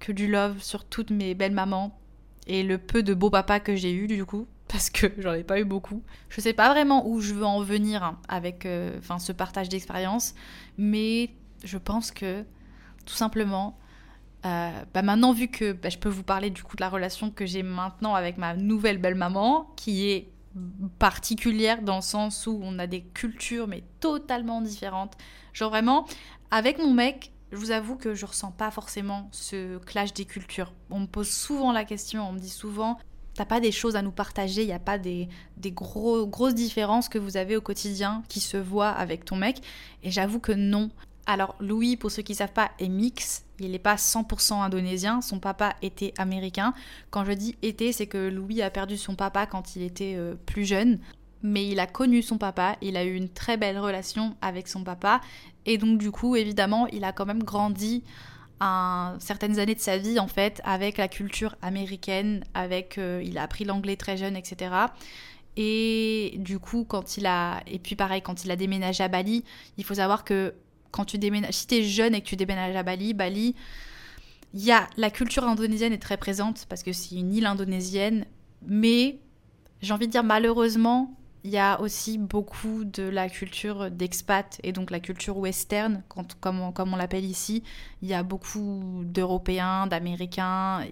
[0.00, 1.98] que du love sur toutes mes belles mamans
[2.46, 5.44] et le peu de beaux papas que j'ai eu du coup parce que j'en ai
[5.44, 6.02] pas eu beaucoup.
[6.28, 10.34] Je sais pas vraiment où je veux en venir avec euh, ce partage d'expérience,
[10.76, 11.30] mais
[11.64, 12.44] je pense que
[13.06, 13.78] tout simplement,
[14.46, 17.30] euh, bah maintenant vu que bah, je peux vous parler du coup de la relation
[17.30, 20.30] que j'ai maintenant avec ma nouvelle belle maman, qui est
[20.98, 25.16] particulière dans le sens où on a des cultures mais totalement différentes.
[25.52, 26.06] Genre vraiment,
[26.50, 30.72] avec mon mec, je vous avoue que je ressens pas forcément ce clash des cultures.
[30.90, 32.98] On me pose souvent la question, on me dit souvent
[33.38, 35.28] t'as pas des choses à nous partager, il n'y a pas des,
[35.58, 39.58] des gros, grosses différences que vous avez au quotidien qui se voient avec ton mec.
[40.02, 40.90] Et j'avoue que non.
[41.24, 43.44] Alors Louis, pour ceux qui savent pas, est mix.
[43.60, 45.20] Il n'est pas 100% indonésien.
[45.20, 46.74] Son papa était américain.
[47.10, 50.34] Quand je dis était, c'est que Louis a perdu son papa quand il était euh,
[50.34, 50.98] plus jeune
[51.40, 54.82] mais il a connu son papa, il a eu une très belle relation avec son
[54.82, 55.20] papa,
[55.66, 58.02] et donc du coup, évidemment, il a quand même grandi
[58.60, 62.98] certaines années de sa vie, en fait, avec la culture américaine, avec...
[62.98, 64.74] Euh, il a appris l'anglais très jeune, etc.
[65.56, 67.62] Et du coup, quand il a...
[67.66, 69.44] Et puis pareil, quand il a déménagé à Bali,
[69.76, 70.54] il faut savoir que
[70.90, 71.54] quand tu déménages...
[71.54, 73.54] Si t'es jeune et que tu déménages à Bali, Bali...
[74.54, 78.24] Il y a la culture indonésienne est très présente parce que c'est une île indonésienne,
[78.66, 79.18] mais
[79.82, 84.72] j'ai envie de dire malheureusement, il y a aussi beaucoup de la culture d'expat et
[84.72, 86.02] donc la culture western,
[86.40, 87.62] comme, on, l'appelle ici.
[88.02, 90.84] Il y a beaucoup d'Européens, d'Américains.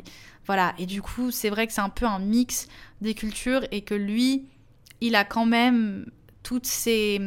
[0.47, 0.75] Voilà.
[0.79, 2.69] Et du coup, c'est vrai que c'est un peu un mix
[3.01, 4.47] des cultures et que lui,
[5.01, 6.11] il a quand même
[6.43, 7.21] toutes ces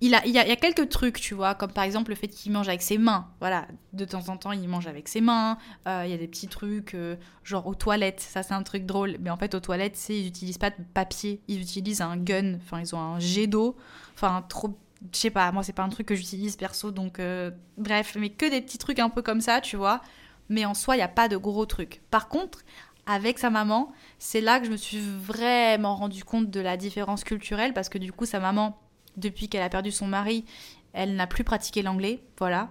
[0.00, 2.52] il, a, il, y a, quelques trucs, tu vois, comme par exemple le fait qu'il
[2.52, 3.28] mange avec ses mains.
[3.40, 5.58] Voilà, de temps en temps, il mange avec ses mains.
[5.86, 8.20] Euh, il y a des petits trucs, euh, genre aux toilettes.
[8.20, 9.16] Ça, c'est un truc drôle.
[9.20, 11.40] Mais en fait, aux toilettes, c'est ils n'utilisent pas de papier.
[11.48, 12.56] Ils utilisent un gun.
[12.56, 13.76] Enfin, ils ont un jet d'eau.
[14.14, 14.78] Enfin, trop.
[15.12, 16.90] Je sais pas, moi, c'est pas un truc que j'utilise perso.
[16.90, 20.00] Donc, euh, bref, mais que des petits trucs un peu comme ça, tu vois.
[20.48, 22.02] Mais en soi, il n'y a pas de gros trucs.
[22.10, 22.64] Par contre,
[23.08, 27.24] avec sa maman, c'est là que je me suis vraiment rendu compte de la différence
[27.24, 28.78] culturelle parce que du coup, sa maman
[29.18, 30.44] depuis qu'elle a perdu son mari,
[30.92, 32.70] elle n'a plus pratiqué l'anglais, voilà.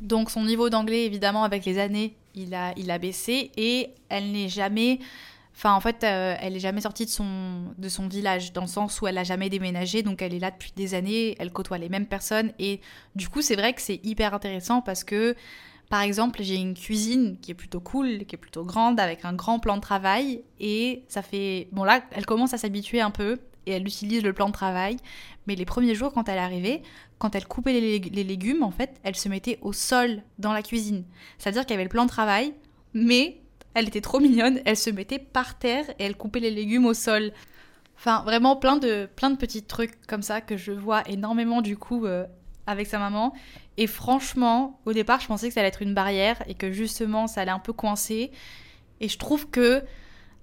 [0.00, 4.32] Donc son niveau d'anglais, évidemment, avec les années, il a, il a baissé et elle
[4.32, 4.98] n'est jamais...
[5.54, 8.66] Enfin, en fait, euh, elle n'est jamais sortie de son, de son village, dans le
[8.66, 11.78] sens où elle n'a jamais déménagé, donc elle est là depuis des années, elle côtoie
[11.78, 12.82] les mêmes personnes, et
[13.14, 15.34] du coup, c'est vrai que c'est hyper intéressant parce que,
[15.88, 19.32] par exemple, j'ai une cuisine qui est plutôt cool, qui est plutôt grande, avec un
[19.32, 21.68] grand plan de travail, et ça fait...
[21.72, 24.98] Bon là, elle commence à s'habituer un peu, et elle utilise le plan de travail.
[25.46, 26.82] Mais les premiers jours, quand elle arrivait,
[27.18, 31.04] quand elle coupait les, légumes, en fait, elle se mettait au sol dans la cuisine.
[31.38, 32.54] C'est-à-dire qu'il y avait le plan de travail,
[32.94, 33.40] mais
[33.74, 36.94] elle était trop mignonne, elle se mettait par terre et elle coupait les légumes au
[36.94, 37.32] sol.
[37.98, 41.76] Enfin, vraiment plein de, plein de petits trucs comme ça que je vois énormément du
[41.76, 42.26] coup euh,
[42.66, 43.32] avec sa maman.
[43.76, 47.26] Et franchement, au départ, je pensais que ça allait être une barrière et que justement,
[47.26, 48.30] ça allait un peu coincer.
[49.00, 49.82] Et je trouve que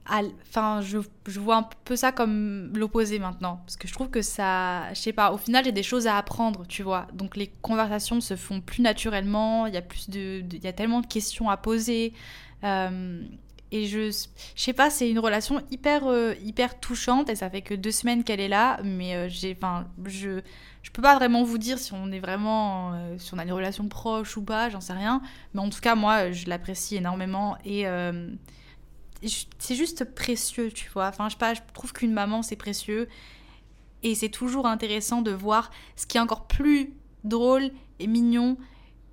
[0.09, 0.97] enfin, je,
[1.39, 3.61] vois un peu ça comme l'opposé maintenant.
[3.65, 6.17] Parce que je trouve que ça, je sais pas, au final, j'ai des choses à
[6.17, 7.07] apprendre, tu vois.
[7.13, 10.73] Donc les conversations se font plus naturellement, il y a plus de, il y a
[10.73, 12.13] tellement de questions à poser.
[12.63, 13.21] Euh,
[13.71, 14.11] et je,
[14.55, 17.91] je sais pas, c'est une relation hyper, euh, hyper touchante et ça fait que deux
[17.91, 20.41] semaines qu'elle est là, mais euh, j'ai, enfin, je,
[20.83, 23.87] je peux pas vraiment vous dire si on est vraiment, si on a une relation
[23.87, 25.21] proche ou pas, j'en sais rien.
[25.53, 27.85] Mais en tout cas, moi, je l'apprécie énormément et
[29.59, 31.07] c'est juste précieux, tu vois.
[31.07, 33.07] Enfin, je pas, je trouve qu'une maman, c'est précieux.
[34.03, 36.93] Et c'est toujours intéressant de voir ce qui est encore plus
[37.23, 38.57] drôle et mignon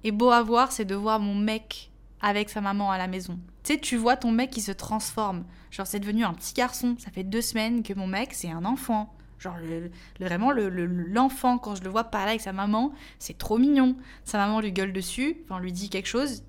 [0.04, 1.90] et beau à voir, c'est de voir mon mec
[2.20, 3.38] avec sa maman à la maison.
[3.62, 5.44] Tu sais, tu vois ton mec qui se transforme.
[5.70, 6.96] Genre, c'est devenu un petit garçon.
[6.98, 9.14] Ça fait deux semaines que mon mec, c'est un enfant.
[9.38, 13.96] Genre, le, vraiment, l'enfant, quand je le vois parler avec sa maman, c'est trop mignon.
[14.24, 16.42] Sa maman lui gueule dessus, enfin, lui dit quelque chose,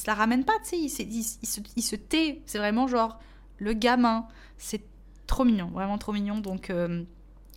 [0.00, 2.42] se la ramène pas, tu sais, il, se, tait.
[2.46, 3.18] C'est vraiment genre
[3.58, 4.26] le gamin.
[4.58, 4.82] C'est
[5.26, 6.38] trop mignon, vraiment trop mignon.
[6.38, 7.02] Donc, euh,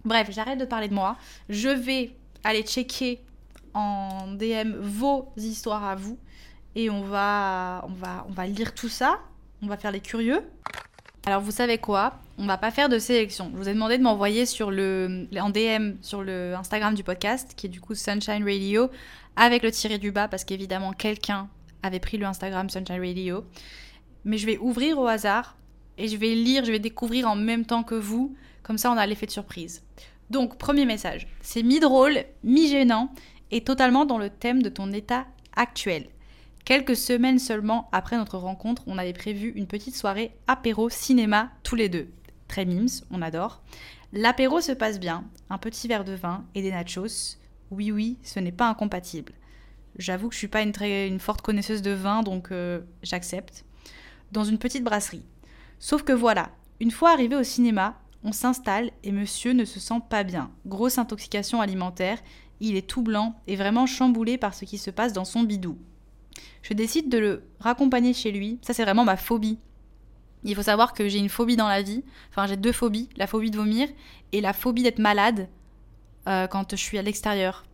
[0.06, 1.18] bref, j'arrête de parler de moi.
[1.50, 3.22] Je vais aller checker
[3.74, 6.18] en DM vos histoires à vous.
[6.76, 9.20] Et on va, on va, on va lire tout ça.
[9.62, 10.42] On va faire les curieux.
[11.26, 12.20] Alors vous savez quoi?
[12.38, 13.50] On va pas faire de sélection.
[13.54, 17.54] Je vous ai demandé de m'envoyer sur le en DM sur le Instagram du podcast
[17.56, 18.90] qui est du coup Sunshine Radio
[19.38, 21.48] avec le tiré du bas parce qu'évidemment quelqu'un
[21.84, 23.46] avait pris le Instagram Sunshine Radio.
[24.26, 25.58] Mais je vais ouvrir au hasard
[25.98, 28.36] et je vais lire, je vais découvrir en même temps que vous.
[28.64, 29.84] Comme ça on a l'effet de surprise.
[30.30, 33.14] Donc premier message, c'est mi-drôle, mi-gênant
[33.52, 36.08] et totalement dans le thème de ton état actuel.
[36.66, 41.76] Quelques semaines seulement après notre rencontre, on avait prévu une petite soirée apéro cinéma tous
[41.76, 42.08] les deux.
[42.48, 43.62] Très mimes, on adore.
[44.14, 47.38] L'apéro se passe bien, un petit verre de vin et des nachos.
[47.70, 49.34] Oui oui, ce n'est pas incompatible.
[49.98, 53.66] J'avoue que je suis pas une, très, une forte connaisseuse de vin, donc euh, j'accepte.
[54.32, 55.26] Dans une petite brasserie.
[55.80, 60.02] Sauf que voilà, une fois arrivé au cinéma, on s'installe et monsieur ne se sent
[60.10, 60.52] pas bien.
[60.66, 62.20] Grosse intoxication alimentaire,
[62.60, 65.78] il est tout blanc et vraiment chamboulé par ce qui se passe dans son bidou
[66.64, 68.58] je décide de le raccompagner chez lui.
[68.62, 69.60] Ça, c'est vraiment ma phobie.
[70.44, 72.04] Il faut savoir que j'ai une phobie dans la vie.
[72.30, 73.10] Enfin, j'ai deux phobies.
[73.18, 73.88] La phobie de vomir
[74.32, 75.50] et la phobie d'être malade
[76.28, 77.66] euh, quand je suis à l'extérieur.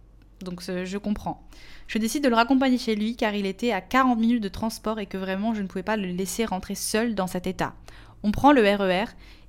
[0.41, 1.47] Donc, je comprends.
[1.89, 4.99] Je décide de le raccompagner chez lui car il était à 40 minutes de transport
[4.99, 7.73] et que vraiment, je ne pouvais pas le laisser rentrer seul dans cet état.
[8.21, 9.05] On prend le RER.
[9.05, 9.07] E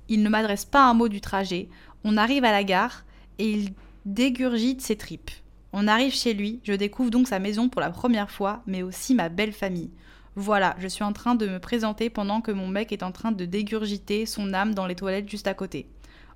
[0.09, 1.69] il ne m'adresse pas un mot du trajet.
[2.03, 3.05] On arrive à la gare
[3.37, 3.73] et il
[4.07, 5.29] dégurgite ses tripes.
[5.71, 9.13] On arrive chez lui, je découvre donc sa maison pour la première fois, mais aussi
[9.13, 9.91] ma belle famille.
[10.35, 13.31] Voilà, je suis en train de me présenter pendant que mon mec est en train
[13.31, 15.87] de dégurgiter son âme dans les toilettes juste à côté.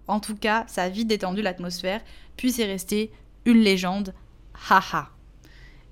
[0.07, 2.01] En tout cas, ça a vite détendu l'atmosphère,
[2.37, 3.11] puis c'est resté
[3.45, 4.13] une légende.
[4.69, 5.14] Haha.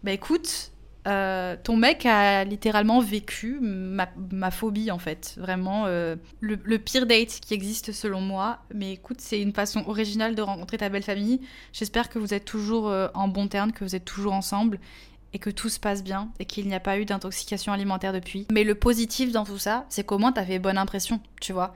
[0.04, 0.74] Bah écoute,
[1.06, 7.40] euh, ton mec a littéralement vécu ma, phobie en fait, vraiment euh, le, pire date
[7.42, 8.60] qui existe selon moi.
[8.74, 11.42] Mais écoute, c'est une façon originale de rencontrer ta belle famille.
[11.74, 14.80] J'espère que vous êtes toujours euh, en bon terme, que vous êtes toujours ensemble
[15.34, 18.48] et que tout se passe bien et qu'il n'y a pas eu d'intoxication alimentaire depuis.
[18.52, 21.76] Mais le positif dans tout ça, c'est qu'au moins t'as fait bonne impression, tu vois.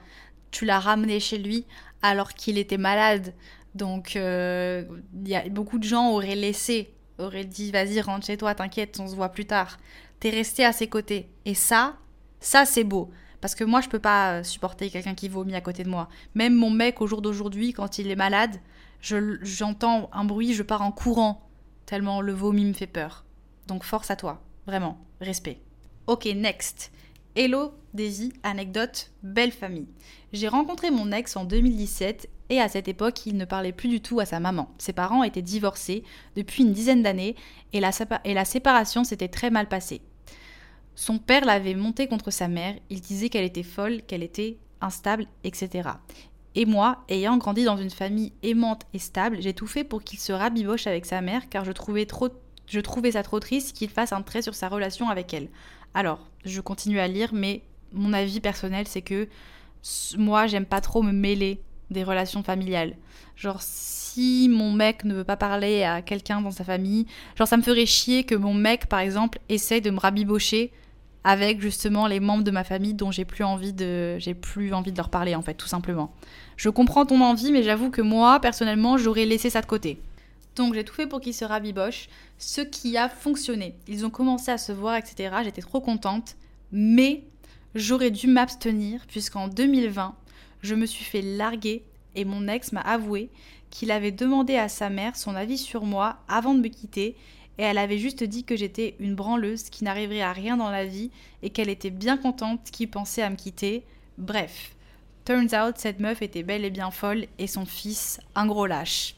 [0.50, 1.66] Tu l'as ramené chez lui
[2.02, 3.34] alors qu'il était malade.
[3.74, 8.98] Donc, y a beaucoup de gens auraient laissé aurait dit vas-y rentre chez toi, t'inquiète,
[9.00, 9.78] on se voit plus tard.
[10.20, 11.28] T'es resté à ses côtés.
[11.44, 11.96] Et ça,
[12.40, 13.10] ça c'est beau.
[13.40, 16.08] Parce que moi je peux pas euh, supporter quelqu'un qui vomit à côté de moi.
[16.34, 18.56] Même mon mec au jour d'aujourd'hui, quand il est malade,
[19.00, 21.48] j'entends un bruit, je pars en courant.
[21.86, 23.24] Tellement le vomi me fait peur.
[23.66, 25.60] Donc force à toi, vraiment, respect.
[26.06, 26.90] Ok, next.
[27.34, 29.86] Hello, Daisy, anecdote, belle famille.
[30.32, 34.00] J'ai rencontré mon ex en 2017 et à cette époque, il ne parlait plus du
[34.00, 34.70] tout à sa maman.
[34.78, 36.02] Ses parents étaient divorcés
[36.36, 37.36] depuis une dizaine d'années
[37.72, 40.00] et la, séparation s'était très mal passée.
[40.94, 45.26] Son père l'avait monté contre sa mère, il disait qu'elle était folle, qu'elle était instable,
[45.44, 45.90] etc.
[46.54, 50.18] Et moi, ayant grandi dans une famille aimante et stable, j'ai tout fait pour qu'il
[50.18, 52.30] se rabiboche avec sa mère car je trouvais, trop,
[52.66, 55.48] je trouvais ça trop triste qu'il fasse un trait sur sa relation avec elle.
[55.94, 59.28] Alors, je continue à lire, mais mon avis personnel, c'est que
[60.16, 62.94] moi, j'aime pas trop me mêler des relations familiales.
[63.36, 67.56] Genre, si mon mec ne veut pas parler à quelqu'un dans sa famille, genre, ça
[67.56, 70.72] me ferait chier que mon mec, par exemple, essaye de me rabibocher
[71.24, 74.92] avec justement les membres de ma famille dont j'ai plus envie de j'ai plus envie
[74.92, 76.14] de leur parler en fait tout simplement.
[76.56, 80.00] Je comprends ton envie mais j'avoue que moi personnellement j'aurais laissé ça de côté.
[80.56, 82.08] Donc j'ai tout fait pour qu'ils se rabibochent,
[82.38, 83.74] ce qui a fonctionné.
[83.88, 85.36] Ils ont commencé à se voir etc.
[85.44, 86.36] J'étais trop contente
[86.72, 87.24] mais
[87.74, 90.14] j'aurais dû m'abstenir puisqu'en 2020
[90.62, 91.82] je me suis fait larguer
[92.14, 93.30] et mon ex m'a avoué
[93.70, 97.16] qu'il avait demandé à sa mère son avis sur moi avant de me quitter
[97.58, 100.84] et elle avait juste dit que j'étais une branleuse qui n'arriverait à rien dans la
[100.84, 101.10] vie
[101.42, 103.84] et qu'elle était bien contente qu'il pensait à me quitter.
[104.16, 104.76] Bref,
[105.28, 109.14] Turns out, cette meuf était belle et bien folle et son fils, un gros lâche.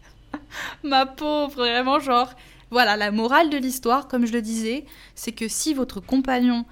[0.82, 2.34] Ma pauvre, vraiment, genre.
[2.70, 6.66] Voilà, la morale de l'histoire, comme je le disais, c'est que si votre compagnon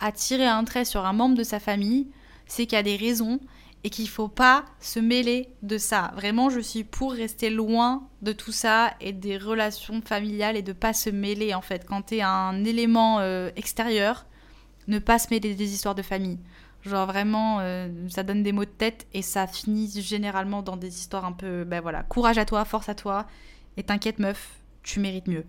[0.00, 2.08] a tiré un trait sur un membre de sa famille,
[2.46, 3.40] c'est qu'il y a des raisons
[3.84, 6.12] et qu'il faut pas se mêler de ça.
[6.16, 10.72] Vraiment, je suis pour rester loin de tout ça et des relations familiales et de
[10.72, 11.86] pas se mêler en fait.
[11.86, 14.26] Quand tu es un élément euh, extérieur,
[14.88, 16.38] ne pas se mêler des histoires de famille.
[16.82, 20.98] Genre vraiment, euh, ça donne des maux de tête et ça finit généralement dans des
[20.98, 23.26] histoires un peu, ben voilà, courage à toi, force à toi,
[23.76, 25.44] et t'inquiète meuf, tu mérites mieux.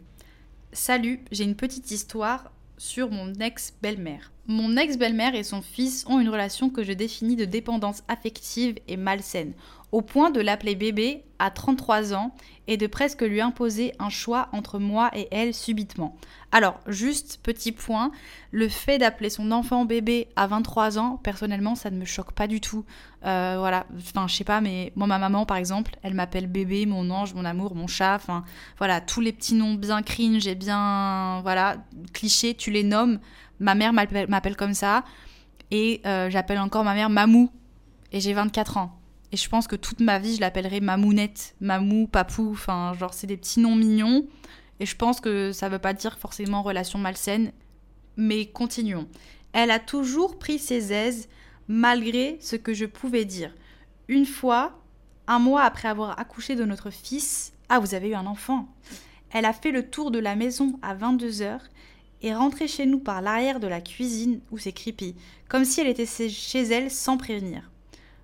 [0.74, 4.32] Salut, j'ai une petite histoire sur mon ex-belle-mère.
[4.48, 8.96] Mon ex-belle-mère et son fils ont une relation que je définis de dépendance affective et
[8.96, 9.54] malsaine
[9.92, 12.36] au point de l'appeler bébé à 33 ans
[12.68, 16.18] et de presque lui imposer un choix entre moi et elle subitement.
[16.52, 18.12] Alors, juste petit point,
[18.52, 22.48] le fait d'appeler son enfant bébé à 23 ans, personnellement, ça ne me choque pas
[22.48, 22.84] du tout.
[23.26, 26.86] Euh, voilà, enfin, je sais pas, mais moi, ma maman, par exemple, elle m'appelle bébé,
[26.86, 28.44] mon ange, mon amour, mon chat, enfin,
[28.80, 31.78] voilà, tous les petits noms bien cringe et bien, voilà,
[32.14, 33.20] clichés, tu les nommes.
[33.60, 35.04] Ma mère m'appelle comme ça,
[35.72, 37.50] et euh, j'appelle encore ma mère Mamou,
[38.12, 38.98] et j'ai 24 ans.
[39.32, 43.28] Et je pense que toute ma vie, je l'appellerai Mamounette, Mamou, Papou, enfin, genre, c'est
[43.28, 44.26] des petits noms mignons.
[44.80, 47.52] Et je pense que ça veut pas dire forcément relation malsaine.
[48.16, 49.08] Mais continuons.
[49.54, 51.28] Elle a toujours pris ses aises
[51.68, 53.54] malgré ce que je pouvais dire.
[54.08, 54.80] Une fois,
[55.28, 58.70] un mois après avoir accouché de notre fils, ah, vous avez eu un enfant.
[59.32, 61.60] Elle a fait le tour de la maison à 22h
[62.28, 65.16] et rentrée chez nous par l'arrière de la cuisine où c'est creepy,
[65.48, 67.72] comme si elle était chez elle sans prévenir.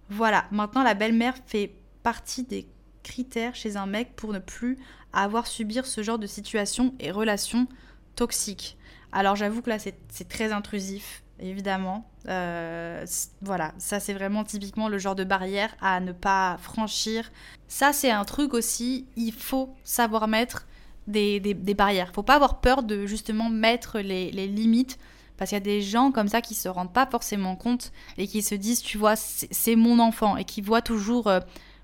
[0.10, 1.74] Voilà, maintenant la belle-mère fait
[2.04, 2.68] partie des
[3.02, 4.78] critères chez un mec pour ne plus
[5.14, 7.68] avoir subir ce genre de situation et relations
[8.16, 8.78] toxiques.
[9.14, 12.10] Alors j'avoue que là c'est très intrusif, évidemment.
[12.28, 13.06] Euh,
[13.42, 17.32] voilà, ça c'est vraiment typiquement le genre de barrière à ne pas franchir.
[17.70, 20.66] Ça c'est un truc aussi, il faut savoir mettre
[21.08, 22.12] des, des, des barrières.
[22.14, 24.98] Faut pas avoir peur de justement mettre les, limites
[25.38, 28.28] parce qu'il y a des gens comme ça qui se rendent pas forcément compte et
[28.28, 31.40] qui se disent, tu vois, c'est mon enfant et qui voient toujours, euh,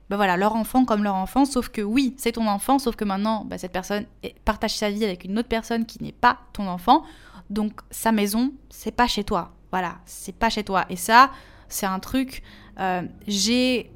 [0.09, 1.45] ben voilà, leur enfant comme leur enfant.
[1.45, 4.05] Sauf que oui, c'est ton enfant, sauf que maintenant, ben cette personne
[4.45, 7.03] partage sa vie avec une autre personne qui n'est pas ton enfant.
[7.49, 9.51] Donc sa maison, c'est pas chez toi.
[9.71, 10.85] Voilà, c'est pas chez toi.
[10.89, 11.31] Et ça,
[11.67, 12.43] c'est un truc.
[12.79, 13.91] Euh, j'ai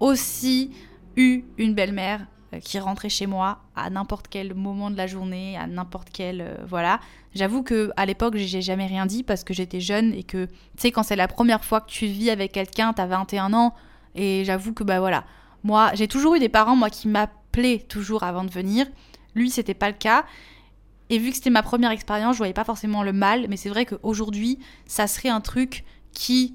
[0.00, 0.72] aussi
[1.16, 2.26] eu une belle-mère
[2.60, 6.54] qui rentrait chez moi à n'importe quel moment de la journée, à n'importe quel euh,
[6.66, 7.00] voilà.
[7.34, 10.52] J'avoue que à l'époque, j'ai jamais rien dit parce que j'étais jeune et que tu
[10.78, 13.74] sais quand c'est la première fois que tu vis avec quelqu'un, t'as 21 ans
[14.14, 15.24] et j'avoue que bah voilà.
[15.62, 18.86] Moi, j'ai toujours eu des parents moi qui m'appelaient toujours avant de venir.
[19.34, 20.24] Lui, c'était pas le cas.
[21.10, 23.68] Et vu que c'était ma première expérience, je voyais pas forcément le mal, mais c'est
[23.68, 26.54] vrai qu'aujourd'hui, ça serait un truc qui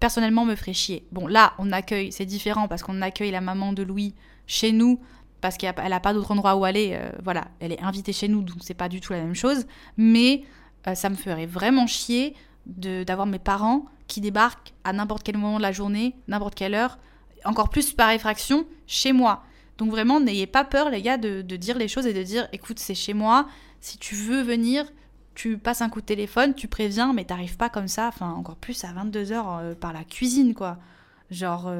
[0.00, 1.06] personnellement me ferait chier.
[1.12, 4.14] Bon, là, on accueille, c'est différent parce qu'on accueille la maman de Louis
[4.46, 5.00] chez nous
[5.44, 6.92] parce qu'elle n'a pas d'autre endroit où aller.
[6.98, 9.66] Euh, voilà, elle est invitée chez nous, donc c'est pas du tout la même chose.
[9.98, 10.44] Mais
[10.86, 12.34] euh, ça me ferait vraiment chier
[12.64, 16.98] d'avoir mes parents qui débarquent à n'importe quel moment de la journée, n'importe quelle heure,
[17.44, 19.44] encore plus par effraction, chez moi.
[19.76, 22.48] Donc vraiment, n'ayez pas peur, les gars, de, de, dire les choses et de dire,
[22.54, 23.46] écoute, c'est chez moi,
[23.82, 24.86] si tu veux venir,
[25.34, 28.56] tu passes un coup de téléphone, tu préviens, mais t'arrives pas comme ça, enfin encore
[28.56, 30.78] plus à 22h euh, par la cuisine, quoi.
[31.30, 31.70] Genre,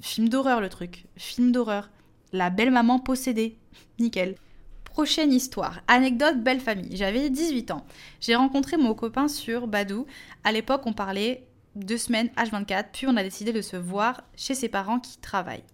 [0.00, 1.06] film d'horreur le truc.
[1.16, 1.88] Film d'horreur.
[2.32, 3.58] La belle maman possédée.
[3.98, 4.36] Nickel.
[4.84, 5.80] Prochaine histoire.
[5.86, 6.96] Anecdote belle famille.
[6.96, 7.84] J'avais 18 ans.
[8.20, 10.06] J'ai rencontré mon copain sur Badou.
[10.44, 14.54] À l'époque, on parlait deux semaines H24, puis on a décidé de se voir chez
[14.54, 15.64] ses parents qui travaillent.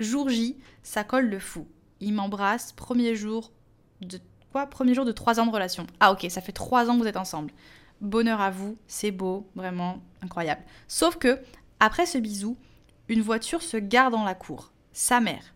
[0.00, 1.66] Jour J, ça colle le fou.
[2.00, 3.52] Il m'embrasse, premier jour
[4.00, 4.18] de
[4.50, 4.66] quoi?
[4.66, 5.86] Premier jour de trois ans de relation.
[6.00, 7.52] Ah ok, ça fait trois ans que vous êtes ensemble.
[8.00, 10.62] Bonheur à vous, c'est beau, vraiment incroyable.
[10.88, 11.38] Sauf que
[11.78, 12.56] après ce bisou,
[13.08, 14.72] une voiture se gare dans la cour.
[14.92, 15.51] Sa mère.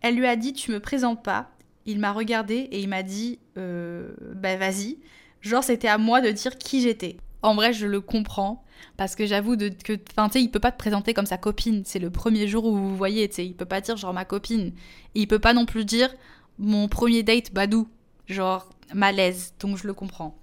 [0.00, 1.50] Elle lui a dit Tu me présentes pas.
[1.86, 4.98] Il m'a regardé et il m'a dit euh, Bah vas-y.
[5.40, 7.16] Genre, c'était à moi de dire qui j'étais.
[7.42, 8.64] En vrai, je le comprends.
[8.96, 11.82] Parce que j'avoue que, enfin, tu sais, il peut pas te présenter comme sa copine.
[11.84, 13.46] C'est le premier jour où vous voyez, tu sais.
[13.46, 14.72] Il peut pas dire genre ma copine.
[15.14, 16.14] Et il peut pas non plus dire
[16.58, 17.88] mon premier date, Badou.
[18.26, 19.54] Genre, malaise.
[19.60, 20.36] Donc, je le comprends.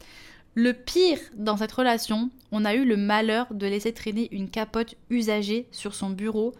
[0.57, 4.95] Le pire dans cette relation, on a eu le malheur de laisser traîner une capote
[5.09, 6.53] usagée sur son bureau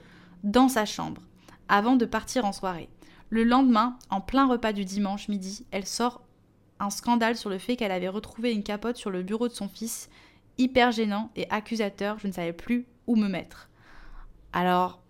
[0.44, 1.22] dans sa chambre,
[1.68, 2.90] avant de partir en soirée.
[3.30, 6.22] Le lendemain, en plein repas du dimanche midi, elle sort
[6.80, 9.68] un scandale sur le fait qu'elle avait retrouvé une capote sur le bureau de son
[9.68, 10.10] fils,
[10.58, 13.70] hyper gênant et accusateur, je ne savais plus où me mettre.
[14.54, 15.02] Alors,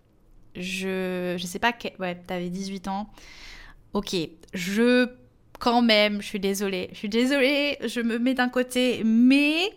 [0.54, 3.10] je je sais pas que ouais, t'avais 18 ans.
[3.92, 4.16] OK,
[4.54, 5.08] je
[5.58, 6.88] quand même, je suis désolée.
[6.92, 9.70] Je suis désolée, je me mets d'un côté, mais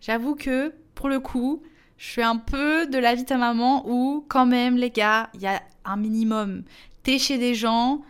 [0.00, 1.62] j'avoue que pour le coup,
[2.02, 5.30] Je suis un peu de la vie de ta maman où, quand même, les gars,
[5.34, 6.64] il y a un minimum.
[7.04, 8.02] T'es chez des gens,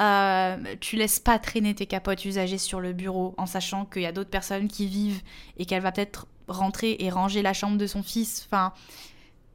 [0.00, 4.06] euh, tu laisses pas traîner tes capotes usagées sur le bureau en sachant qu'il y
[4.06, 5.22] a d'autres personnes qui vivent
[5.56, 8.44] et qu'elle va peut-être rentrer et ranger la chambre de son fils.
[8.46, 8.72] Enfin,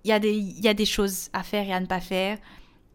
[0.05, 2.37] il y, a des, y a des choses à faire et à ne pas faire.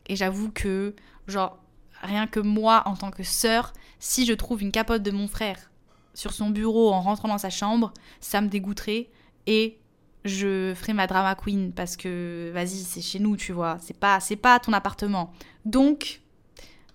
[0.06, 1.58] Et j'avoue que, genre,
[2.00, 5.70] rien que moi, en tant que sœur, si je trouve une capote de mon frère
[6.14, 9.10] sur son bureau en rentrant dans sa chambre, ça me dégoûterait.
[9.46, 9.76] Et
[10.24, 13.78] je ferai ma drama queen parce que, vas-y, c'est chez nous, tu vois.
[13.80, 15.32] C'est pas, c'est pas ton appartement.
[15.64, 16.20] Donc,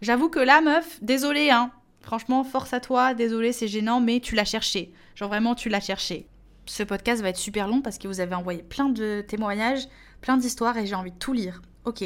[0.04, 1.72] J'avoue que là, meuf, désolé, hein.
[2.02, 4.92] Franchement, force à toi, désolé, c'est gênant, mais tu l'as cherché.
[5.16, 6.28] Genre vraiment, tu l'as cherché.
[6.66, 9.88] Ce podcast va être super long parce que vous avez envoyé plein de témoignages,
[10.20, 11.62] plein d'histoires et j'ai envie de tout lire.
[11.86, 12.04] Ok.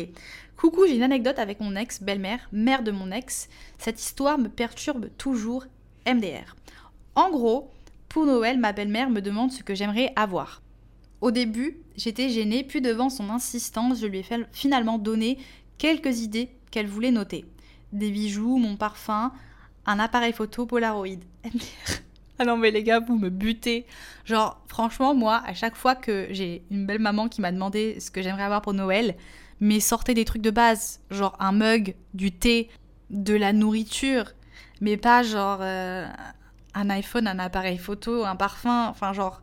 [0.58, 3.50] Coucou, j'ai une anecdote avec mon ex, belle-mère, mère de mon ex.
[3.80, 5.66] Cette histoire me perturbe toujours.
[6.06, 6.56] MDR.
[7.16, 7.72] En gros,
[8.10, 10.62] pour Noël, ma belle-mère me demande ce que j'aimerais avoir.
[11.22, 15.38] Au début, j'étais gênée, puis devant son insistance, je lui ai finalement donné
[15.78, 17.46] quelques idées qu'elle voulait noter
[17.94, 19.32] des bijoux, mon parfum,
[19.86, 21.20] un appareil photo Polaroid.
[22.40, 23.86] ah non mais les gars, vous me butez.
[24.26, 28.12] Genre franchement moi, à chaque fois que j'ai une belle maman qui m'a demandé ce
[28.12, 29.16] que j'aimerais avoir pour Noël,
[29.60, 32.70] mais sortez des trucs de base, genre un mug, du thé,
[33.10, 34.34] de la nourriture,
[34.82, 36.08] mais pas genre euh,
[36.74, 39.42] un iPhone, un appareil photo, un parfum, enfin genre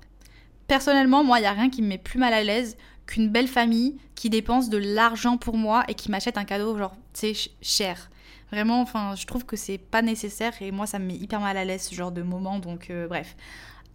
[0.67, 3.49] personnellement moi il y a rien qui me met plus mal à l'aise qu'une belle
[3.49, 7.51] famille qui dépense de l'argent pour moi et qui m'achète un cadeau genre tu sais
[7.61, 8.11] cher.
[8.53, 11.57] Vraiment, enfin, je trouve que c'est pas nécessaire et moi, ça me met hyper mal
[11.57, 12.61] à l'aise ce genre de moment.
[12.61, 13.37] Donc, euh, bref.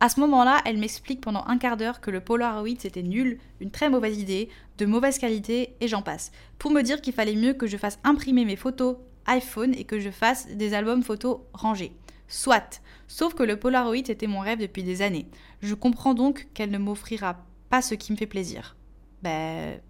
[0.02, 3.72] À ce moment-là, elle m'explique pendant un quart d'heure que le Polaroid c'était nul, une
[3.72, 6.32] très mauvaise idée, de mauvaise qualité et j'en passe.
[6.58, 8.98] Pour me dire qu'il fallait mieux que je fasse imprimer mes photos
[9.28, 11.92] iPhone et que je fasse des albums photos rangés.
[12.30, 12.82] Soit.
[13.10, 15.26] Sauf que le Polaroid était mon rêve depuis des années.
[15.62, 18.78] Je comprends donc qu'elle ne m'offrira pas ce qui me fait plaisir.
[19.24, 19.82] Ben.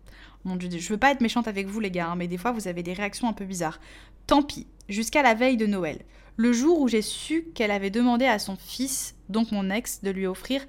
[0.46, 2.54] Mon dieu, je veux pas être méchante avec vous les gars, hein, mais des fois
[2.54, 3.82] vous avez des réactions un peu bizarres.
[4.26, 6.00] Tant pis, jusqu'à la veille de Noël,
[6.38, 10.12] le jour où j'ai su qu'elle avait demandé à son fils, donc mon ex, de
[10.12, 10.66] lui offrir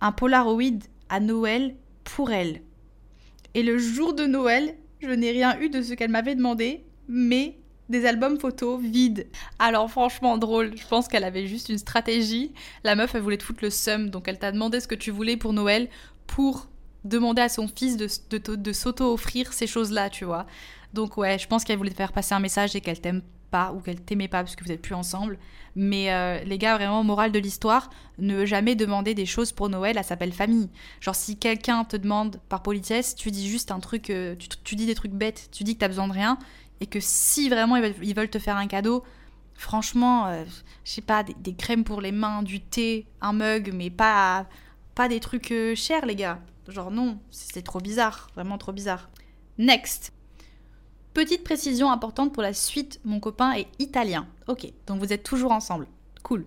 [0.00, 2.62] un Polaroid à Noël pour elle.
[3.54, 7.58] Et le jour de Noël, je n'ai rien eu de ce qu'elle m'avait demandé, mais
[7.88, 9.26] des albums photos vides.
[9.58, 12.52] Alors franchement drôle, je pense qu'elle avait juste une stratégie.
[12.82, 15.10] La meuf, elle voulait te foutre le seum, donc elle t'a demandé ce que tu
[15.10, 15.88] voulais pour Noël
[16.26, 16.68] pour
[17.04, 20.46] demander à son fils de, s'auto-offrir ces choses-là, tu vois.
[20.94, 23.72] Donc ouais, je pense qu'elle voulait te faire passer un message et qu'elle t'aime pas
[23.72, 25.38] ou qu'elle t'aimait pas parce que vous êtes plus ensemble.
[25.76, 29.98] Mais euh, les gars, vraiment, morale de l'histoire, ne jamais demander des choses pour Noël
[29.98, 30.70] à sa belle famille.
[31.00, 34.86] Genre si quelqu'un te demande par politesse, tu dis juste un truc, euh, tu, dis
[34.86, 36.38] des trucs bêtes, tu dis que t'as besoin de rien
[36.80, 39.04] et que si vraiment ils veulent, te faire un cadeau,
[39.54, 40.44] franchement, euh,
[40.84, 44.46] je sais pas, des, crèmes pour les mains, du thé, un mug, mais pas,
[44.94, 46.40] pas des trucs chers les gars.
[46.68, 49.10] Genre non, c'est trop bizarre, vraiment trop bizarre.
[49.58, 50.12] Next.
[51.12, 54.26] Petite précision importante pour la suite, mon copain est italien.
[54.48, 55.86] Ok, donc vous êtes toujours ensemble.
[56.24, 56.44] Cool.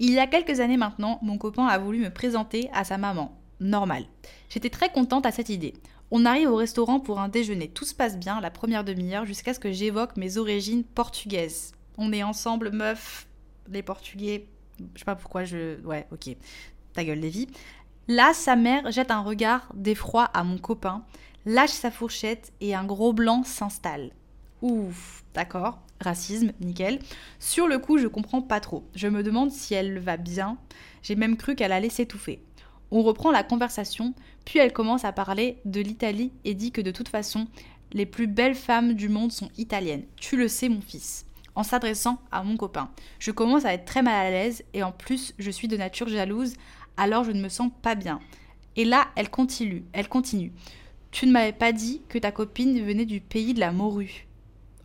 [0.00, 3.36] Il y a quelques années maintenant, mon copain a voulu me présenter à sa maman.
[3.60, 4.04] Normal.
[4.48, 5.74] J'étais très contente à cette idée.
[6.10, 7.68] On arrive au restaurant pour un déjeuner.
[7.68, 11.72] Tout se passe bien la première demi-heure jusqu'à ce que j'évoque mes origines portugaises.
[11.98, 13.26] On est ensemble, meuf,
[13.70, 14.46] les Portugais.
[14.94, 15.80] Je sais pas pourquoi je.
[15.84, 16.34] Ouais, ok.
[16.94, 17.48] Ta gueule, Lévi.
[18.06, 21.04] Là, sa mère jette un regard d'effroi à mon copain
[21.44, 24.10] lâche sa fourchette et un gros blanc s'installe.
[24.60, 26.98] Ouf, d'accord, racisme, nickel.
[27.38, 28.84] Sur le coup, je comprends pas trop.
[28.94, 30.58] Je me demande si elle va bien.
[31.02, 32.42] J'ai même cru qu'elle allait s'étouffer.
[32.90, 34.14] On reprend la conversation,
[34.44, 37.46] puis elle commence à parler de l'Italie et dit que de toute façon,
[37.92, 40.04] les plus belles femmes du monde sont italiennes.
[40.16, 41.26] Tu le sais, mon fils.
[41.54, 42.88] En s'adressant à mon copain.
[43.18, 46.08] Je commence à être très mal à l'aise et en plus, je suis de nature
[46.08, 46.54] jalouse,
[46.96, 48.20] alors je ne me sens pas bien.
[48.76, 50.52] Et là, elle continue, elle continue.
[51.10, 54.26] Tu ne m'avais pas dit que ta copine venait du pays de la morue.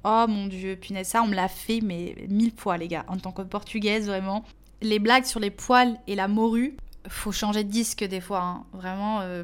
[0.04, 3.06] Oh mon dieu, punaise, ça on me l'a fait, mais mille fois les gars.
[3.08, 4.44] En tant que portugaise, vraiment.
[4.82, 6.76] Les blagues sur les poils et la morue,
[7.08, 8.66] faut changer de disque des fois, hein.
[8.74, 9.44] vraiment, euh.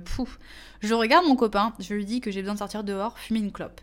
[0.81, 3.51] Je regarde mon copain, je lui dis que j'ai besoin de sortir dehors, fumer une
[3.51, 3.81] clope.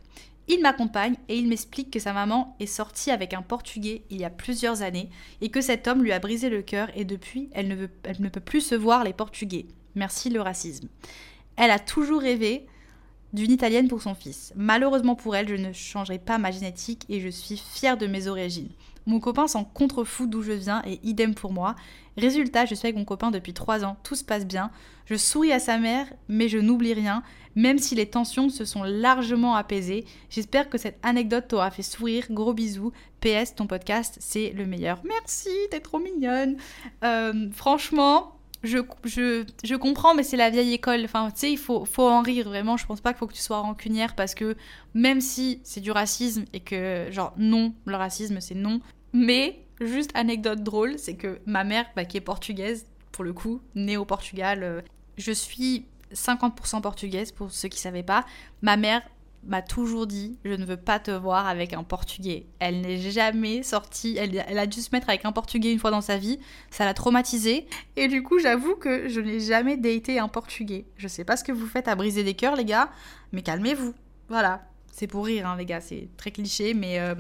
[0.48, 4.24] Il m'accompagne et il m'explique que sa maman est sortie avec un Portugais il y
[4.24, 5.10] a plusieurs années
[5.40, 8.60] et que cet homme lui a brisé le cœur et depuis, elle ne peut plus
[8.60, 9.66] se voir les Portugais.
[9.96, 10.88] Merci le racisme.
[11.56, 12.66] Elle a toujours rêvé
[13.32, 14.52] d'une italienne pour son fils.
[14.56, 18.28] Malheureusement pour elle, je ne changerai pas ma génétique et je suis fière de mes
[18.28, 18.70] origines.
[19.06, 21.76] Mon copain s'en contrefout d'où je viens et idem pour moi.
[22.16, 24.70] Résultat, je suis avec mon copain depuis 3 ans, tout se passe bien.
[25.04, 27.22] Je souris à sa mère, mais je n'oublie rien,
[27.54, 30.04] même si les tensions se sont largement apaisées.
[30.28, 32.26] J'espère que cette anecdote t'aura fait sourire.
[32.30, 32.92] Gros bisous.
[33.20, 35.00] PS, ton podcast, c'est le meilleur.
[35.04, 36.56] Merci, t'es trop mignonne.
[37.04, 38.35] Euh, franchement,
[38.66, 41.04] je, je, je comprends, mais c'est la vieille école.
[41.04, 42.76] Enfin, tu sais, il faut, faut en rire, vraiment.
[42.76, 44.56] Je pense pas qu'il faut que tu sois rancunière parce que
[44.94, 48.80] même si c'est du racisme et que, genre, non, le racisme, c'est non.
[49.12, 53.60] Mais, juste anecdote drôle, c'est que ma mère, bah, qui est portugaise, pour le coup,
[53.74, 54.80] née au Portugal, euh,
[55.16, 58.24] je suis 50% portugaise, pour ceux qui savaient pas.
[58.62, 59.02] Ma mère
[59.44, 62.46] m'a toujours dit je ne veux pas te voir avec un portugais.
[62.58, 66.00] Elle n'est jamais sortie, elle, a dû se mettre avec un portugais une fois dans
[66.00, 66.38] sa vie,
[66.70, 67.66] ça l'a traumatisée.
[67.96, 70.84] Et du coup, j'avoue que je n'ai jamais daté un portugais.
[70.96, 72.90] Je sais pas ce que vous faites à briser des cœurs, les gars,
[73.32, 73.94] mais calmez-vous.
[74.28, 77.14] Voilà, c'est pour rire, hein, les gars, c'est très cliché, mais euh,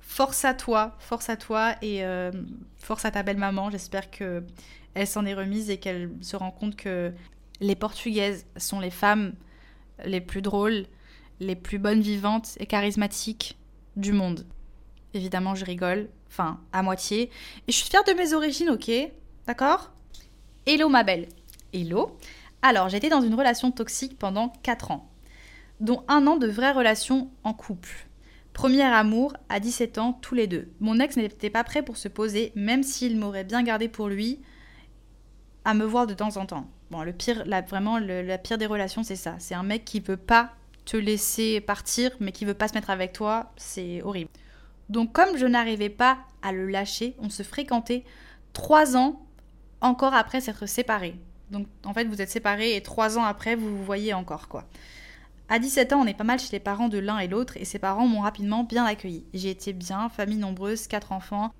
[0.00, 2.30] force à toi, force à toi et euh,
[2.76, 3.70] force à ta belle maman.
[3.70, 4.42] J'espère que
[4.94, 7.12] elle s'en est remise et qu'elle se rend compte que
[7.60, 9.32] les portugaises sont les femmes
[10.04, 10.84] les plus drôles
[11.40, 13.58] les plus bonnes vivantes et charismatiques
[13.96, 14.46] du monde.
[15.14, 17.30] Évidemment, je rigole, enfin, à moitié.
[17.68, 18.90] Et je suis fière de mes origines, ok?
[19.46, 19.92] D'accord?
[20.66, 21.28] Hello, ma belle.
[21.72, 22.16] Hello?
[22.62, 25.10] Alors, j'étais dans une relation toxique pendant 4 ans,
[25.80, 28.06] dont un an de vraie relation en couple.
[28.52, 30.70] Premier amour à 17 ans, tous les deux.
[30.80, 34.40] Mon ex n'était pas prêt pour se poser, même s'il m'aurait bien gardé pour lui,
[35.64, 36.68] à me voir de temps en temps.
[36.90, 39.36] Bon, le pire, la, vraiment, la pire des relations, c'est ça.
[39.38, 40.52] C'est un mec qui veut pas
[40.84, 44.30] te laisser partir, mais qui veut pas se mettre avec toi, c'est horrible.
[44.88, 48.04] Donc comme je n'arrivais pas à le lâcher, on se fréquentait
[48.52, 49.24] trois ans
[49.80, 51.14] encore après s'être séparés.
[51.50, 54.64] Donc en fait vous êtes séparés et trois ans après vous vous voyez encore quoi.
[55.48, 57.66] À 17 ans, on est pas mal chez les parents de l'un et l'autre et
[57.66, 59.26] ses parents m'ont rapidement bien accueilli.
[59.34, 61.52] J'ai été bien, famille nombreuse, quatre enfants,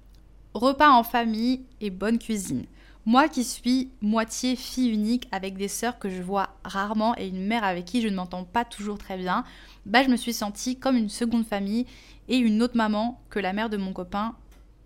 [0.54, 2.64] repas en famille et bonne cuisine.
[3.04, 7.44] Moi qui suis moitié fille unique avec des sœurs que je vois rarement et une
[7.44, 9.44] mère avec qui je ne m'entends pas toujours très bien,
[9.86, 11.86] bah je me suis sentie comme une seconde famille
[12.28, 14.36] et une autre maman que la mère de mon copain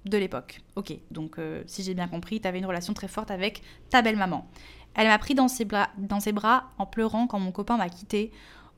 [0.06, 0.60] de l'époque.
[0.76, 3.60] Ok, donc euh, si j'ai bien compris, tu avais une relation très forte avec
[3.90, 4.48] ta belle-maman.
[4.94, 7.90] Elle m'a pris dans ses, bras, dans ses bras en pleurant quand mon copain m'a
[7.90, 8.32] quitté.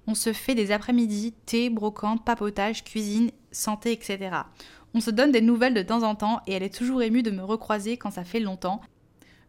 [0.09, 4.31] On se fait des après-midi, thé, brocante, papotage, cuisine, santé, etc.
[4.95, 7.31] On se donne des nouvelles de temps en temps et elle est toujours émue de
[7.31, 8.81] me recroiser quand ça fait longtemps.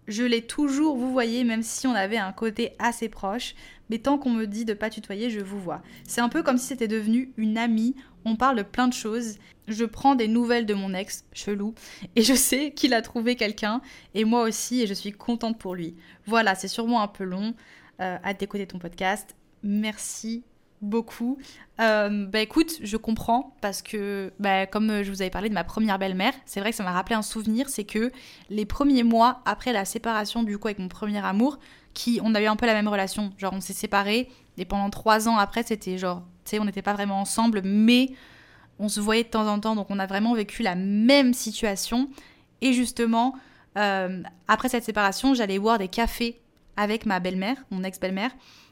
[0.10, 3.56] Je l'ai toujours vous voyez, même si on avait un côté assez proche.
[3.90, 5.82] Mais tant qu'on me dit de pas tutoyer, je vous vois.
[6.04, 7.96] C'est un peu comme si c'était devenu une amie.
[8.26, 9.38] On parle de plein de choses.
[9.68, 11.76] Je prends des nouvelles de mon ex, chelou,
[12.16, 13.82] et je sais qu'il a trouvé quelqu'un,
[14.16, 15.96] et moi aussi, et je suis contente pour lui.
[16.26, 17.54] Voilà, c'est sûrement un peu long.
[18.02, 19.36] Euh, à d'écouter ton podcast.
[19.62, 20.44] Merci
[20.82, 21.38] beaucoup.
[21.80, 25.64] Euh, bah écoute, je comprends parce que, bah, comme je vous avais parlé de ma
[25.64, 28.12] première belle-mère, c'est vrai que ça m'a rappelé un souvenir, c'est que
[28.50, 31.60] les premiers mois après la séparation du coup avec mon premier amour,
[31.94, 34.90] qui on a eu un peu la même relation, genre on s'est séparés et pendant
[34.90, 38.12] trois ans après c'était genre, tu sais, on n'était pas vraiment ensemble, mais
[38.80, 42.10] on se voyait de temps en temps, donc on a vraiment vécu la même situation.
[42.62, 43.36] Et justement,
[43.78, 46.40] euh, après cette séparation, j'allais boire des cafés
[46.78, 48.32] avec ma belle-mère, mon ex-belle-mère.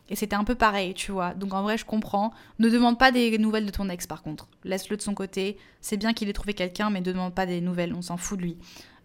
[0.10, 1.34] Et c'était un peu pareil, tu vois.
[1.34, 2.32] Donc en vrai, je comprends.
[2.60, 4.48] Ne demande pas des nouvelles de ton ex, par contre.
[4.64, 5.58] Laisse-le de son côté.
[5.82, 7.94] C'est bien qu'il ait trouvé quelqu'un, mais ne demande pas des nouvelles.
[7.94, 8.58] On s'en fout de lui.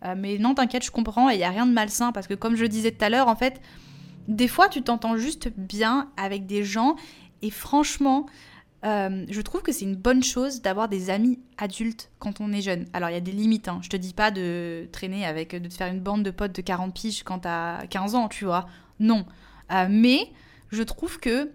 [0.05, 1.29] Euh, mais non, t'inquiète, je comprends.
[1.31, 2.13] Et il n'y a rien de malsain.
[2.13, 3.61] Parce que comme je le disais tout à l'heure, en fait,
[4.29, 6.95] des fois, tu t'entends juste bien avec des gens.
[7.43, 8.27] Et franchement,
[8.85, 12.63] euh, je trouve que c'est une bonne chose d'avoir des amis adultes quand on est
[12.63, 12.87] jeune.
[12.93, 13.67] Alors, il y a des limites.
[13.67, 13.81] Hein.
[13.83, 16.63] Je te dis pas de traîner avec, de te faire une bande de potes de
[16.63, 18.67] 40 piges quand t'as 15 ans, tu vois.
[19.01, 19.25] Non.
[19.73, 20.31] Euh, mais
[20.73, 21.51] je trouve que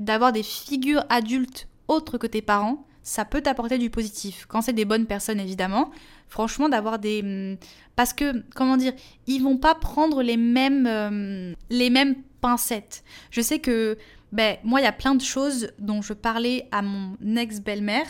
[0.00, 4.46] d'avoir des figures adultes autres que tes parents, ça peut t'apporter du positif.
[4.48, 5.90] Quand c'est des bonnes personnes, évidemment.
[6.28, 7.22] Franchement, d'avoir des...
[7.22, 7.56] Hmm,
[7.96, 8.92] parce que, comment dire,
[9.26, 13.04] ils vont pas prendre les mêmes, euh, les mêmes pincettes.
[13.30, 13.98] Je sais que,
[14.32, 18.06] ben, moi, il y a plein de choses dont je parlais à mon ex-belle-mère,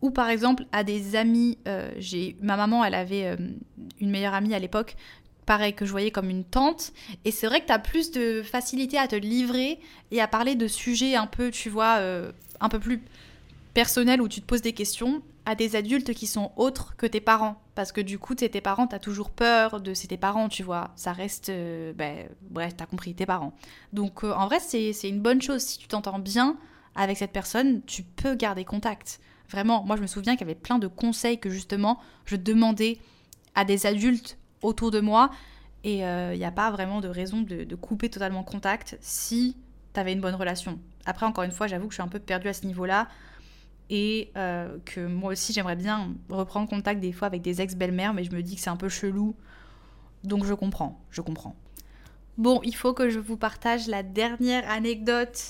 [0.00, 1.58] ou par exemple à des amis.
[1.68, 3.36] Euh, j'ai Ma maman, elle avait euh,
[4.00, 4.96] une meilleure amie à l'époque
[5.46, 6.92] pareil, que je voyais comme une tante.
[7.24, 9.80] Et c'est vrai que tu as plus de facilité à te livrer
[10.10, 13.02] et à parler de sujets un peu, tu vois, euh, un peu plus
[13.72, 17.20] personnels où tu te poses des questions à des adultes qui sont autres que tes
[17.20, 17.62] parents.
[17.76, 20.90] Parce que du coup, tes parents, t'as toujours peur de c'est tes parents, tu vois.
[20.96, 23.52] Ça reste, euh, ben, bref, t'as compris, tes parents.
[23.92, 25.62] Donc euh, en vrai, c'est une bonne chose.
[25.62, 26.56] Si tu t'entends bien
[26.96, 29.20] avec cette personne, tu peux garder contact.
[29.50, 32.98] Vraiment, moi je me souviens qu'il y avait plein de conseils que justement je demandais
[33.54, 35.30] à des adultes autour de moi.
[35.84, 39.56] Et il euh, n'y a pas vraiment de raison de, couper totalement contact si
[39.94, 40.80] tu avais une bonne relation.
[41.04, 43.08] Après, encore une fois, j'avoue que je suis un peu perdue à ce niveau-là.
[43.88, 48.24] Et euh, que moi aussi, j'aimerais bien reprendre contact des fois avec des ex-belles-mères, mais
[48.24, 49.36] je me dis que c'est un peu chelou.
[50.24, 51.54] Donc je comprends, je comprends.
[52.36, 55.40] Bon, il faut que je vous partage la dernière anecdote,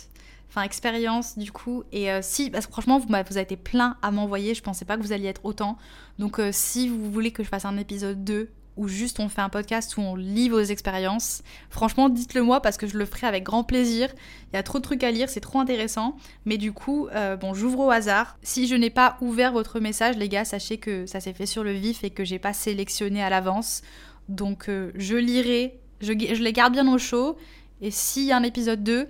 [0.50, 1.82] enfin expérience du coup.
[1.92, 4.84] Et euh, si, parce que franchement, vous, vous avez été plein à m'envoyer, je pensais
[4.84, 5.78] pas que vous alliez être autant.
[6.18, 9.48] Donc si vous voulez que je fasse un épisode 2, ou juste on fait un
[9.48, 11.42] podcast où on lit vos expériences.
[11.70, 14.08] Franchement, dites-le moi parce que je le ferai avec grand plaisir.
[14.52, 16.16] Il y a trop de trucs à lire, c'est trop intéressant.
[16.44, 18.36] Mais du coup, euh, bon, j'ouvre au hasard.
[18.42, 21.64] Si je n'ai pas ouvert votre message, les gars, sachez que ça s'est fait sur
[21.64, 23.82] le vif et que j'ai pas sélectionné à l'avance.
[24.28, 27.36] Donc euh, je lirai, je, les garde bien au chaud.
[27.80, 29.08] Et s'il y a un épisode 2,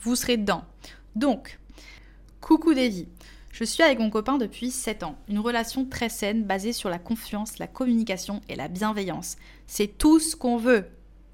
[0.00, 0.64] vous serez dedans.
[1.16, 1.58] Donc,
[2.40, 3.08] coucou Davy.
[3.52, 5.14] Je suis avec mon copain depuis 7 ans.
[5.28, 9.36] Une relation très saine basée sur la confiance, la communication et la bienveillance.
[9.66, 10.86] C'est tout ce qu'on veut.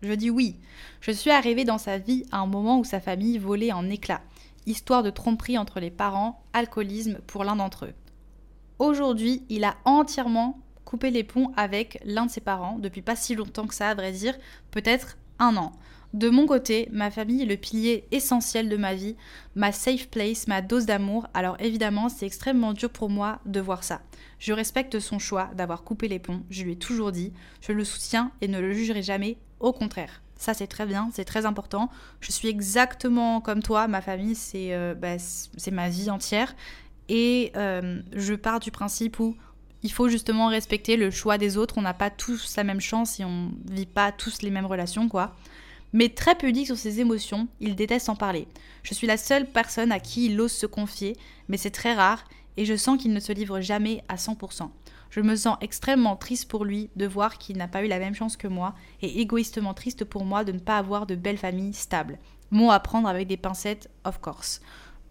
[0.02, 0.56] Je dis oui.
[1.00, 4.22] Je suis arrivée dans sa vie à un moment où sa famille volait en éclats.
[4.66, 7.94] Histoire de tromperie entre les parents, alcoolisme pour l'un d'entre eux.
[8.80, 13.36] Aujourd'hui, il a entièrement coupé les ponts avec l'un de ses parents, depuis pas si
[13.36, 14.36] longtemps que ça, à vrai dire,
[14.72, 15.72] peut-être un an.
[16.14, 19.16] De mon côté, ma famille est le pilier essentiel de ma vie,
[19.54, 23.84] ma safe place, ma dose d'amour, alors évidemment c'est extrêmement dur pour moi de voir
[23.84, 24.00] ça.
[24.38, 27.84] Je respecte son choix d'avoir coupé les ponts, je lui ai toujours dit, je le
[27.84, 30.22] soutiens et ne le jugerai jamais, au contraire.
[30.36, 31.90] Ça c'est très bien, c'est très important.
[32.20, 35.16] Je suis exactement comme toi, ma famille c'est euh, bah,
[35.72, 36.56] ma vie entière
[37.10, 39.36] et euh, je pars du principe où
[39.82, 43.20] il faut justement respecter le choix des autres, on n'a pas tous la même chance
[43.20, 45.36] et on vit pas tous les mêmes relations quoi
[45.92, 48.46] mais très pudique sur ses émotions, il déteste en parler.
[48.82, 51.16] Je suis la seule personne à qui il ose se confier,
[51.48, 52.24] mais c'est très rare,
[52.56, 54.68] et je sens qu'il ne se livre jamais à 100%.
[55.10, 58.14] Je me sens extrêmement triste pour lui de voir qu'il n'a pas eu la même
[58.14, 61.72] chance que moi, et égoïstement triste pour moi de ne pas avoir de belle famille
[61.72, 62.18] stable.
[62.50, 64.60] Mot à prendre avec des pincettes, of course.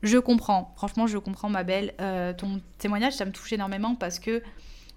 [0.03, 1.93] Je comprends, franchement je comprends ma belle.
[1.99, 4.43] Euh, ton témoignage, ça me touche énormément parce que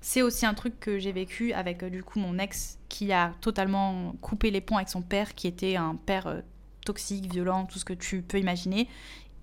[0.01, 3.33] c'est aussi un truc que j'ai vécu avec euh, du coup mon ex qui a
[3.41, 6.41] totalement coupé les ponts avec son père, qui était un père euh,
[6.85, 8.89] toxique, violent, tout ce que tu peux imaginer.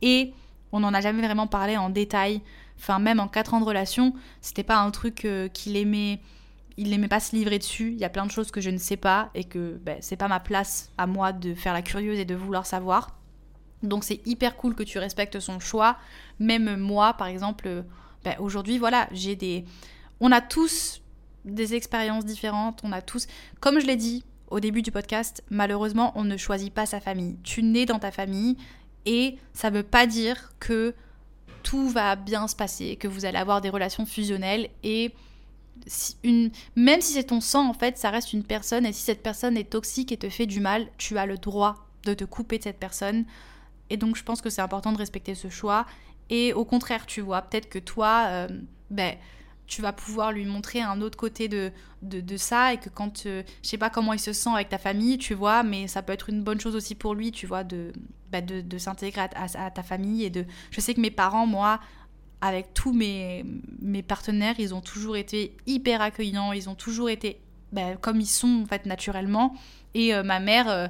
[0.02, 0.34] Et
[0.72, 2.42] on n'en a jamais vraiment parlé en détail.
[2.78, 6.22] Enfin, même en 4 ans de relation, c'était pas un truc euh, qu'il aimait.
[6.78, 7.92] Il n'aimait pas se livrer dessus.
[7.94, 10.16] Il y a plein de choses que je ne sais pas et que ben, c'est
[10.16, 13.16] pas ma place à moi de faire la curieuse et de vouloir savoir.
[13.84, 15.98] Donc c'est hyper cool que tu respectes son choix.
[16.40, 17.84] Même moi, par exemple,
[18.24, 19.66] ben, aujourd'hui, voilà, j'ai des
[20.20, 21.02] on a tous
[21.46, 23.28] des expériences différentes, on a tous,
[23.60, 27.38] comme je l'ai dit au début du podcast, malheureusement, on ne choisit pas sa famille.
[27.44, 28.58] Tu nais dans ta famille
[29.06, 30.94] et ça ne veut pas dire que
[31.64, 35.14] tout va bien se passer, que vous allez avoir des relations fusionnelles et
[36.24, 39.22] une, même si c'est ton sang, en fait, ça reste une personne et si cette
[39.22, 42.58] personne est toxique et te fait du mal, tu as le droit de te couper
[42.58, 43.26] de cette personne.
[43.90, 45.86] Et donc, je pense que c'est important de respecter ce choix.
[46.30, 48.48] Et au contraire, tu vois, peut-être que toi, euh,
[48.90, 49.16] ben,
[49.68, 53.44] tu vas pouvoir lui montrer un autre côté de, de, ça et que quand, euh,
[53.62, 56.14] je sais pas comment il se sent avec ta famille, tu vois, mais ça peut
[56.14, 57.92] être une bonne chose aussi pour lui, tu vois, de,
[58.32, 60.46] bah, de, s'intégrer à, ta famille et de...
[60.72, 61.82] Je sais que mes parents, moi,
[62.40, 63.44] avec tous mes,
[63.82, 67.42] mes partenaires, ils ont toujours été hyper accueillants, ils ont toujours été
[67.74, 69.54] bah, comme ils sont, en fait, naturellement.
[69.94, 70.70] Et euh, ma mère...
[70.70, 70.88] Euh,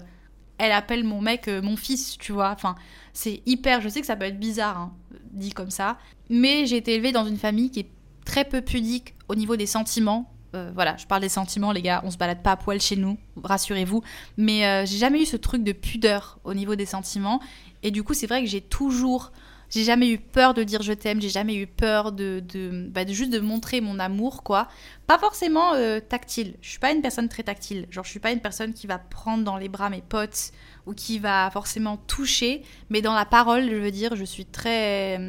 [0.60, 2.50] elle appelle mon mec mon fils, tu vois.
[2.50, 2.74] Enfin,
[3.14, 3.80] c'est hyper.
[3.80, 4.94] Je sais que ça peut être bizarre, hein,
[5.32, 6.00] dit comme ça.
[6.32, 7.90] Mais j'ai été élevée dans une famille qui est
[8.28, 10.30] très peu pudique au niveau des sentiments.
[10.54, 12.98] Euh, voilà, je parle des sentiments, les gars, on se balade pas à poil chez
[12.98, 14.04] nous, rassurez-vous.
[14.36, 17.40] Mais euh, j'ai jamais eu ce truc de pudeur au niveau des sentiments.
[17.84, 19.32] Et du coup, c'est vrai que j'ai toujours.
[19.70, 23.04] J'ai jamais eu peur de dire je t'aime, j'ai jamais eu peur de, de, bah,
[23.04, 24.70] de, juste de montrer mon amour, quoi.
[25.08, 26.56] Pas forcément euh, tactile.
[26.62, 27.86] Je suis pas une personne très tactile.
[27.92, 30.52] Genre, je suis pas une personne qui va prendre dans les bras mes potes
[30.86, 32.64] ou qui va forcément toucher.
[32.90, 35.20] Mais dans la parole, je veux dire, je suis très.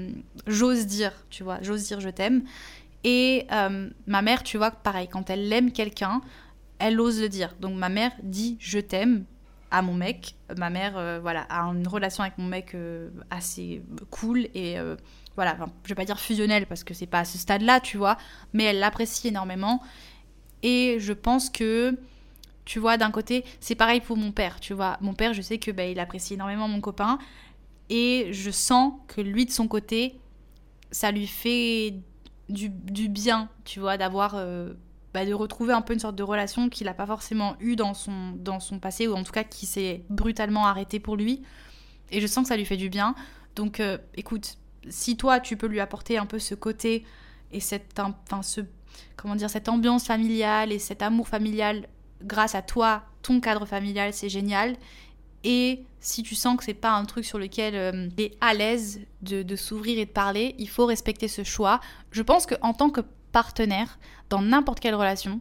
[0.47, 2.45] J'ose dire, tu vois, j'ose dire je t'aime.
[3.05, 6.21] Et euh, ma mère, tu vois, pareil, quand elle aime quelqu'un,
[6.79, 7.55] elle ose le dire.
[7.61, 9.25] Donc ma mère dit je t'aime
[9.71, 10.35] à mon mec.
[10.57, 14.77] Ma mère, euh, voilà, a une relation avec mon mec euh, assez cool et
[15.37, 18.17] voilà, je vais pas dire fusionnelle parce que c'est pas à ce stade-là, tu vois,
[18.53, 19.81] mais elle l'apprécie énormément.
[20.65, 21.97] Et je pense que,
[22.65, 24.97] tu vois, d'un côté, c'est pareil pour mon père, tu vois.
[25.01, 27.19] Mon père, je sais que bah, il apprécie énormément mon copain
[27.89, 30.19] et je sens que lui de son côté,
[30.91, 31.95] ça lui fait
[32.49, 34.35] du, bien, tu vois, d'avoir.
[34.35, 34.75] Euh,
[35.15, 37.95] bah, de retrouver un peu une sorte de relation qu'il n'a pas forcément eu dans
[37.95, 41.43] son, dans son passé, ou en tout cas qui s'est brutalement arrêtée pour lui.
[42.11, 43.15] Et je sens que ça lui fait du bien.
[43.57, 44.59] Donc euh, écoute,
[44.91, 47.05] si toi tu peux lui apporter un peu ce côté
[47.53, 48.61] et cette, enfin, ce,
[49.17, 51.89] comment dire, cette ambiance familiale et cet amour familial
[52.23, 54.77] grâce à toi, ton cadre familial, c'est génial.
[55.45, 58.55] Et si tu sens que c'est pas un truc sur lequel euh, tu es à
[58.55, 61.81] l'aise de, s'ouvrir et de parler, il faut respecter ce choix.
[62.11, 63.01] Je pense qu'en tant que
[63.33, 63.99] partenaire,
[64.31, 65.41] dans n'importe quelle relation,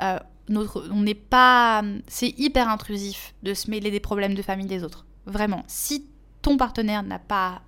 [0.00, 0.18] euh,
[0.48, 1.82] notre, on n'est pas.
[2.06, 5.06] C'est hyper intrusif de se mêler des problèmes de famille des autres.
[5.26, 5.62] Vraiment.
[5.66, 6.06] Si
[6.42, 7.62] ton partenaire n'a pas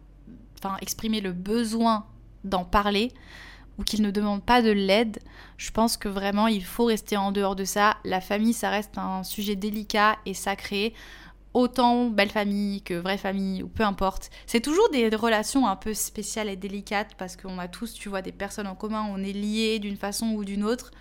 [0.81, 2.07] exprimé le besoin
[2.45, 3.13] d'en parler,
[3.79, 5.19] ou qu'ils ne demandent pas de l'aide,
[5.57, 7.97] je pense que vraiment il faut rester en dehors de ça.
[8.05, 10.95] La famille, ça reste un sujet délicat et sacré.
[11.55, 14.31] Autant belle famille que vraie famille, ou peu importe.
[14.47, 18.23] C'est toujours des relations un peu spéciales et délicates parce qu'on a tous, tu vois,
[18.23, 20.93] des personnes en commun, on est liés d'une façon ou d'une autre.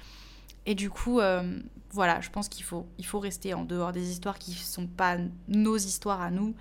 [0.66, 1.60] Et du coup, euh,
[1.92, 4.88] voilà, je pense qu'il faut, il faut rester en dehors des histoires qui ne sont
[4.88, 5.18] pas
[5.48, 6.54] nos histoires à nous.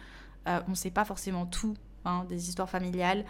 [0.49, 3.25] Euh, on ne sait pas forcément tout hein, des histoires familiales.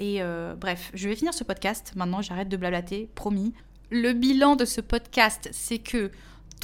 [0.00, 1.92] Et euh, bref, je vais finir ce podcast.
[1.94, 3.54] Maintenant, j'arrête de blablater, promis.
[3.90, 6.10] Le bilan de ce podcast, c'est que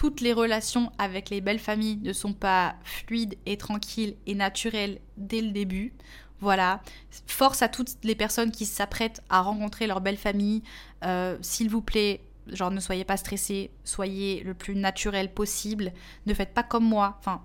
[0.01, 4.98] toutes les relations avec les belles familles ne sont pas fluides et tranquilles et naturelles
[5.18, 5.93] dès le début.
[6.40, 6.81] Voilà.
[7.27, 10.62] Force à toutes les personnes qui s'apprêtent à rencontrer leur belle famille.
[11.05, 15.93] Euh, s'il vous plaît, genre ne soyez pas stressés, soyez le plus naturel possible.
[16.24, 17.18] Ne faites pas comme moi.
[17.18, 17.43] Enfin,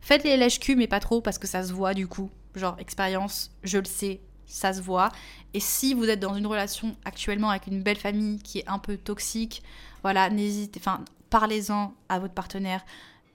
[0.00, 2.30] faites les lèches mais pas trop parce que ça se voit du coup.
[2.54, 5.10] Genre expérience, je le sais, ça se voit.
[5.52, 8.78] Et si vous êtes dans une relation actuellement avec une belle famille qui est un
[8.78, 9.62] peu toxique,
[10.02, 12.84] voilà, n'hésitez, enfin, parlez-en à votre partenaire.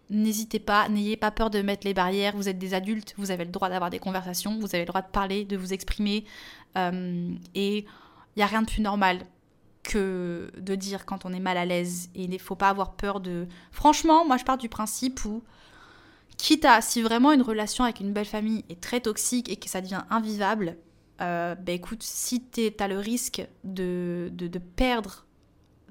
[0.09, 2.35] N'hésitez pas, n'ayez pas peur de mettre les barrières.
[2.35, 5.01] Vous êtes des adultes, vous avez le droit d'avoir des conversations, vous avez le droit
[5.01, 6.25] de parler, de vous exprimer.
[6.77, 9.19] Euh, et il n'y a rien de plus normal
[9.83, 12.09] que de dire quand on est mal à l'aise.
[12.15, 13.47] Et il ne faut pas avoir peur de...
[13.71, 15.43] Franchement, moi je pars du principe où
[16.37, 19.69] quitte à, si vraiment une relation avec une belle famille est très toxique et que
[19.69, 20.77] ça devient invivable,
[21.21, 25.25] euh, bah écoute, si tu as le risque de, de, perdre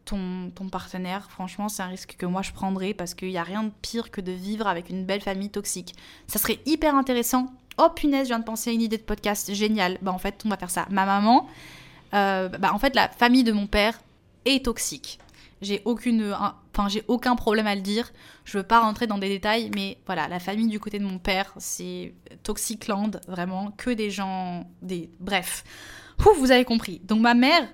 [0.04, 3.64] ton, partenaire, franchement, c'est un risque que moi je prendrais parce qu'il n'y a rien
[3.64, 5.94] de pire que de vivre avec une belle famille toxique.
[6.26, 7.46] Ça serait hyper intéressant.
[7.78, 9.98] Oh punaise, je viens de penser à une idée de podcast génial.
[10.02, 10.86] Bah en fait, on va faire ça.
[10.90, 11.48] Ma maman,
[12.14, 14.00] euh, bah en fait, la famille de mon père
[14.44, 15.18] est toxique.
[15.62, 18.12] J'ai aucune, enfin j'ai aucun problème à le dire.
[18.44, 21.18] Je veux pas rentrer dans des détails, mais voilà, la famille du côté de mon
[21.18, 25.64] père, c'est Toxicland, vraiment que des gens, des, bref,
[26.36, 27.00] vous avez compris.
[27.04, 27.66] Donc ma mère,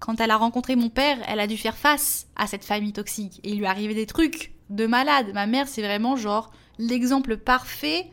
[0.00, 3.38] quand elle a rencontré mon père, elle a dû faire face à cette famille toxique
[3.44, 5.30] et il lui arrivait des trucs de malade.
[5.34, 8.10] Ma mère, c'est vraiment genre l'exemple parfait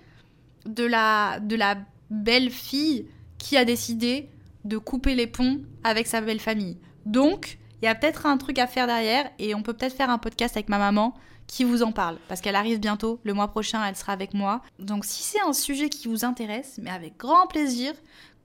[0.65, 1.77] de la de la
[2.09, 3.07] belle fille
[3.37, 4.29] qui a décidé
[4.65, 6.77] de couper les ponts avec sa belle famille.
[7.05, 10.09] Donc il y a peut-être un truc à faire derrière et on peut peut-être faire
[10.09, 11.13] un podcast avec ma maman
[11.47, 14.61] qui vous en parle parce qu'elle arrive bientôt, le mois prochain elle sera avec moi.
[14.79, 17.93] Donc si c'est un sujet qui vous intéresse, mais avec grand plaisir,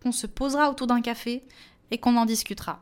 [0.00, 1.42] qu'on se posera autour d'un café
[1.90, 2.80] et qu'on en discutera.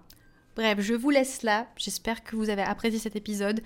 [0.56, 1.66] Bref, je vous laisse là.
[1.76, 3.62] J'espère que vous avez apprécié cet épisode.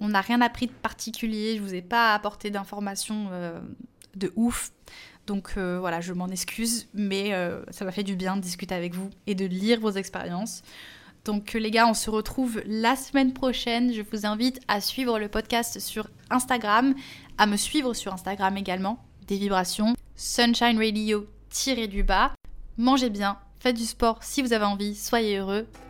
[0.00, 3.60] On n'a rien appris de particulier, je vous ai pas apporté d'informations euh,
[4.14, 4.72] de ouf.
[5.26, 8.74] Donc euh, voilà, je m'en excuse, mais euh, ça m'a fait du bien de discuter
[8.74, 10.62] avec vous et de lire vos expériences.
[11.24, 13.92] Donc les gars, on se retrouve la semaine prochaine.
[13.92, 16.94] Je vous invite à suivre le podcast sur Instagram,
[17.36, 22.32] à me suivre sur Instagram également, des vibrations, Sunshine Radio tiré du bas.
[22.78, 25.66] Mangez bien, faites du sport si vous avez envie, soyez heureux